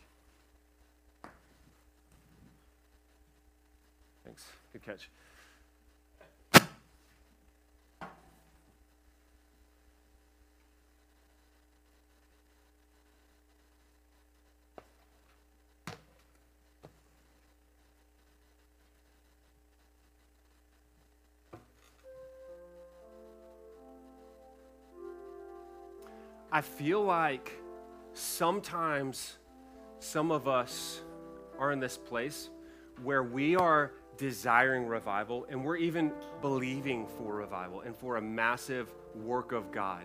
[4.24, 4.44] Thanks.
[4.72, 5.08] Good catch.
[26.60, 27.58] I feel like
[28.12, 29.38] sometimes
[29.98, 31.00] some of us
[31.58, 32.50] are in this place
[33.02, 38.92] where we are desiring revival and we're even believing for revival and for a massive
[39.14, 40.04] work of God.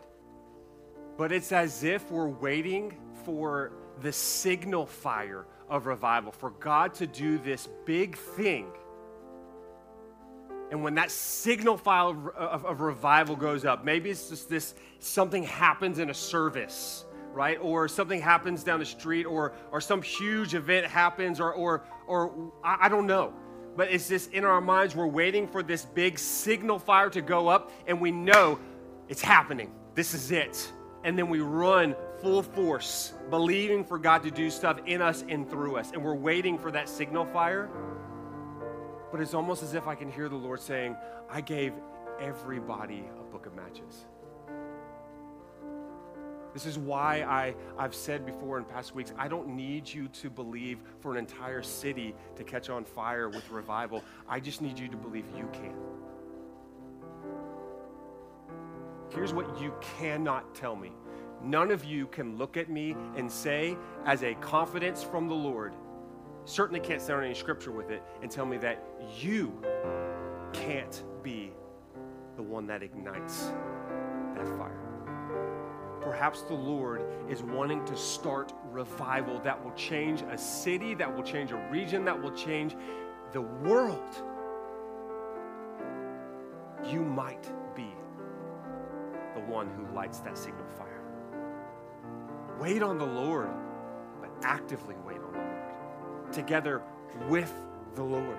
[1.17, 7.05] But it's as if we're waiting for the signal fire of revival, for God to
[7.05, 8.67] do this big thing
[10.71, 15.43] and when that signal file of, of, revival goes up, maybe it's just this something
[15.43, 17.59] happens in a service, right?
[17.61, 22.51] Or something happens down the street, or, or some huge event happens, or, or, or
[22.63, 23.33] I, I don't know.
[23.77, 27.47] But it's just in our minds, we're waiting for this big signal fire to go
[27.47, 28.59] up, and we know
[29.07, 29.71] it's happening.
[29.93, 30.71] This is it.
[31.03, 35.47] And then we run full force, believing for God to do stuff in us and
[35.47, 35.91] through us.
[35.91, 37.69] And we're waiting for that signal fire
[39.15, 40.93] but it's almost as if I can hear the Lord saying,
[41.29, 41.71] I gave
[42.19, 44.03] everybody a book of matches.
[46.53, 50.29] This is why I, I've said before in past weeks, I don't need you to
[50.29, 54.03] believe for an entire city to catch on fire with revival.
[54.27, 55.75] I just need you to believe you can.
[59.11, 60.91] Here's what you cannot tell me.
[61.41, 65.73] None of you can look at me and say, as a confidence from the Lord,
[66.45, 68.83] certainly can't stand on any scripture with it and tell me that
[69.19, 69.61] you
[70.53, 71.51] can't be
[72.35, 73.51] the one that ignites
[74.35, 74.81] that fire.
[76.01, 81.23] Perhaps the Lord is wanting to start revival that will change a city, that will
[81.23, 82.75] change a region, that will change
[83.31, 84.15] the world.
[86.85, 87.87] You might be
[89.33, 91.01] the one who lights that signal fire.
[92.59, 93.49] Wait on the Lord,
[94.21, 95.17] but actively wait
[96.35, 96.81] together
[97.27, 97.51] with
[97.95, 98.37] the Lord.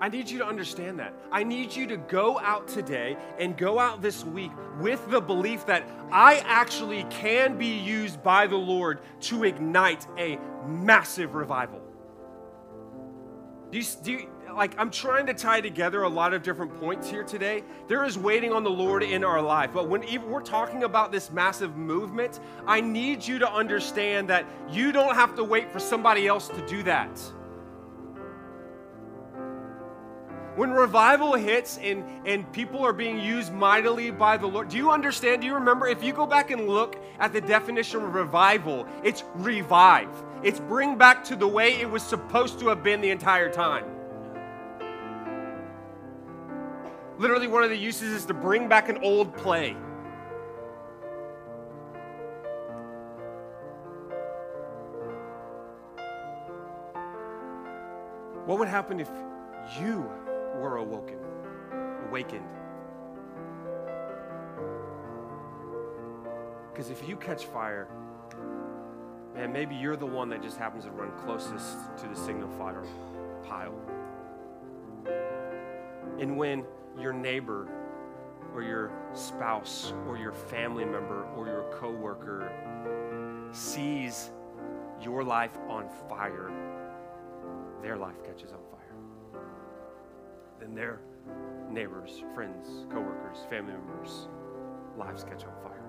[0.00, 1.14] I need you to understand that.
[1.32, 5.64] I need you to go out today and go out this week with the belief
[5.64, 11.80] that I actually can be used by the Lord to ignite a massive revival.
[13.70, 17.10] Do you, do you, like, I'm trying to tie together a lot of different points
[17.10, 17.64] here today.
[17.88, 19.70] There is waiting on the Lord in our life.
[19.72, 24.92] But when we're talking about this massive movement, I need you to understand that you
[24.92, 27.20] don't have to wait for somebody else to do that.
[30.56, 34.92] When revival hits and, and people are being used mightily by the Lord, do you
[34.92, 35.40] understand?
[35.40, 35.88] Do you remember?
[35.88, 40.10] If you go back and look at the definition of revival, it's revive,
[40.44, 43.84] it's bring back to the way it was supposed to have been the entire time.
[47.18, 49.76] Literally, one of the uses is to bring back an old play.
[58.46, 59.08] What would happen if
[59.80, 60.10] you
[60.56, 61.18] were awoken,
[62.08, 62.44] awakened?
[66.70, 67.88] Because if you catch fire,
[69.34, 72.84] man, maybe you're the one that just happens to run closest to the signal fire
[73.44, 73.74] pile.
[76.18, 76.64] And when
[76.98, 77.68] your neighbor
[78.54, 82.50] or your spouse or your family member or your coworker
[83.52, 84.30] sees
[85.02, 86.50] your life on fire,
[87.82, 89.40] their life catches on fire.
[90.60, 91.00] Then their
[91.70, 94.28] neighbors, friends, coworkers, family members'
[94.96, 95.82] lives catch on fire.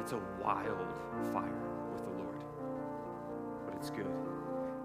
[0.00, 0.92] It's a wild
[1.32, 2.44] fire with the Lord,
[3.64, 4.06] but it's good.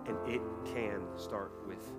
[0.07, 1.91] And it can start with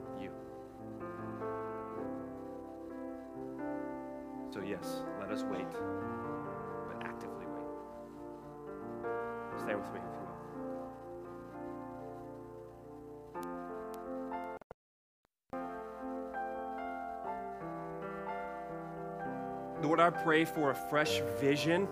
[4.52, 7.66] So, yes, let us wait, but actively wait.
[9.60, 10.10] Stand with me if you
[19.82, 19.88] will.
[19.88, 21.86] Lord, I pray for a fresh vision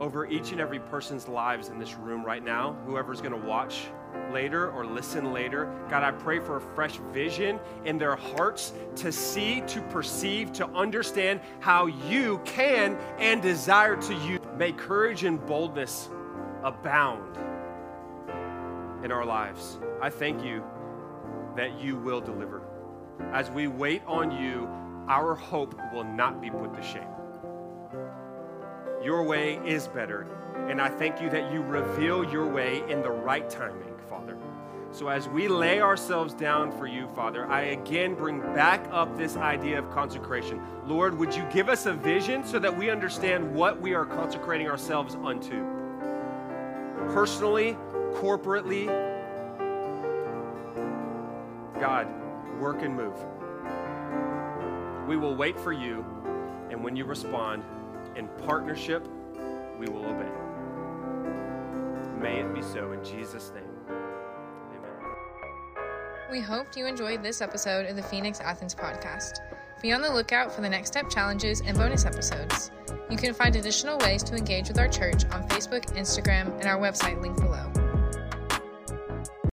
[0.00, 3.88] over each and every person's lives in this room right now, whoever's going to watch
[4.32, 5.72] later or listen later.
[5.88, 10.66] God, I pray for a fresh vision in their hearts to see, to perceive, to
[10.70, 14.40] understand how you can and desire to use.
[14.56, 16.10] May courage and boldness
[16.62, 17.38] abound
[19.04, 19.78] in our lives.
[20.02, 20.62] I thank you
[21.56, 22.62] that you will deliver.
[23.32, 24.68] As we wait on you,
[25.08, 27.08] our hope will not be put to shame.
[29.02, 30.26] Your way is better,
[30.68, 33.87] and I thank you that you reveal your way in the right timing.
[34.98, 39.36] So as we lay ourselves down for you, Father, I again bring back up this
[39.36, 40.60] idea of consecration.
[40.88, 44.66] Lord, would you give us a vision so that we understand what we are consecrating
[44.68, 45.64] ourselves unto?
[47.12, 47.76] Personally,
[48.14, 48.86] corporately,
[51.78, 52.08] God,
[52.58, 53.14] work and move.
[55.06, 56.04] We will wait for you,
[56.70, 57.62] and when you respond,
[58.16, 59.06] in partnership,
[59.78, 60.32] we will obey.
[62.20, 63.67] May it be so in Jesus' name.
[66.30, 69.38] We hoped you enjoyed this episode of the Phoenix Athens podcast.
[69.80, 72.70] Be on the lookout for the next step challenges and bonus episodes.
[73.08, 76.78] You can find additional ways to engage with our church on Facebook, Instagram, and our
[76.78, 77.67] website linked below.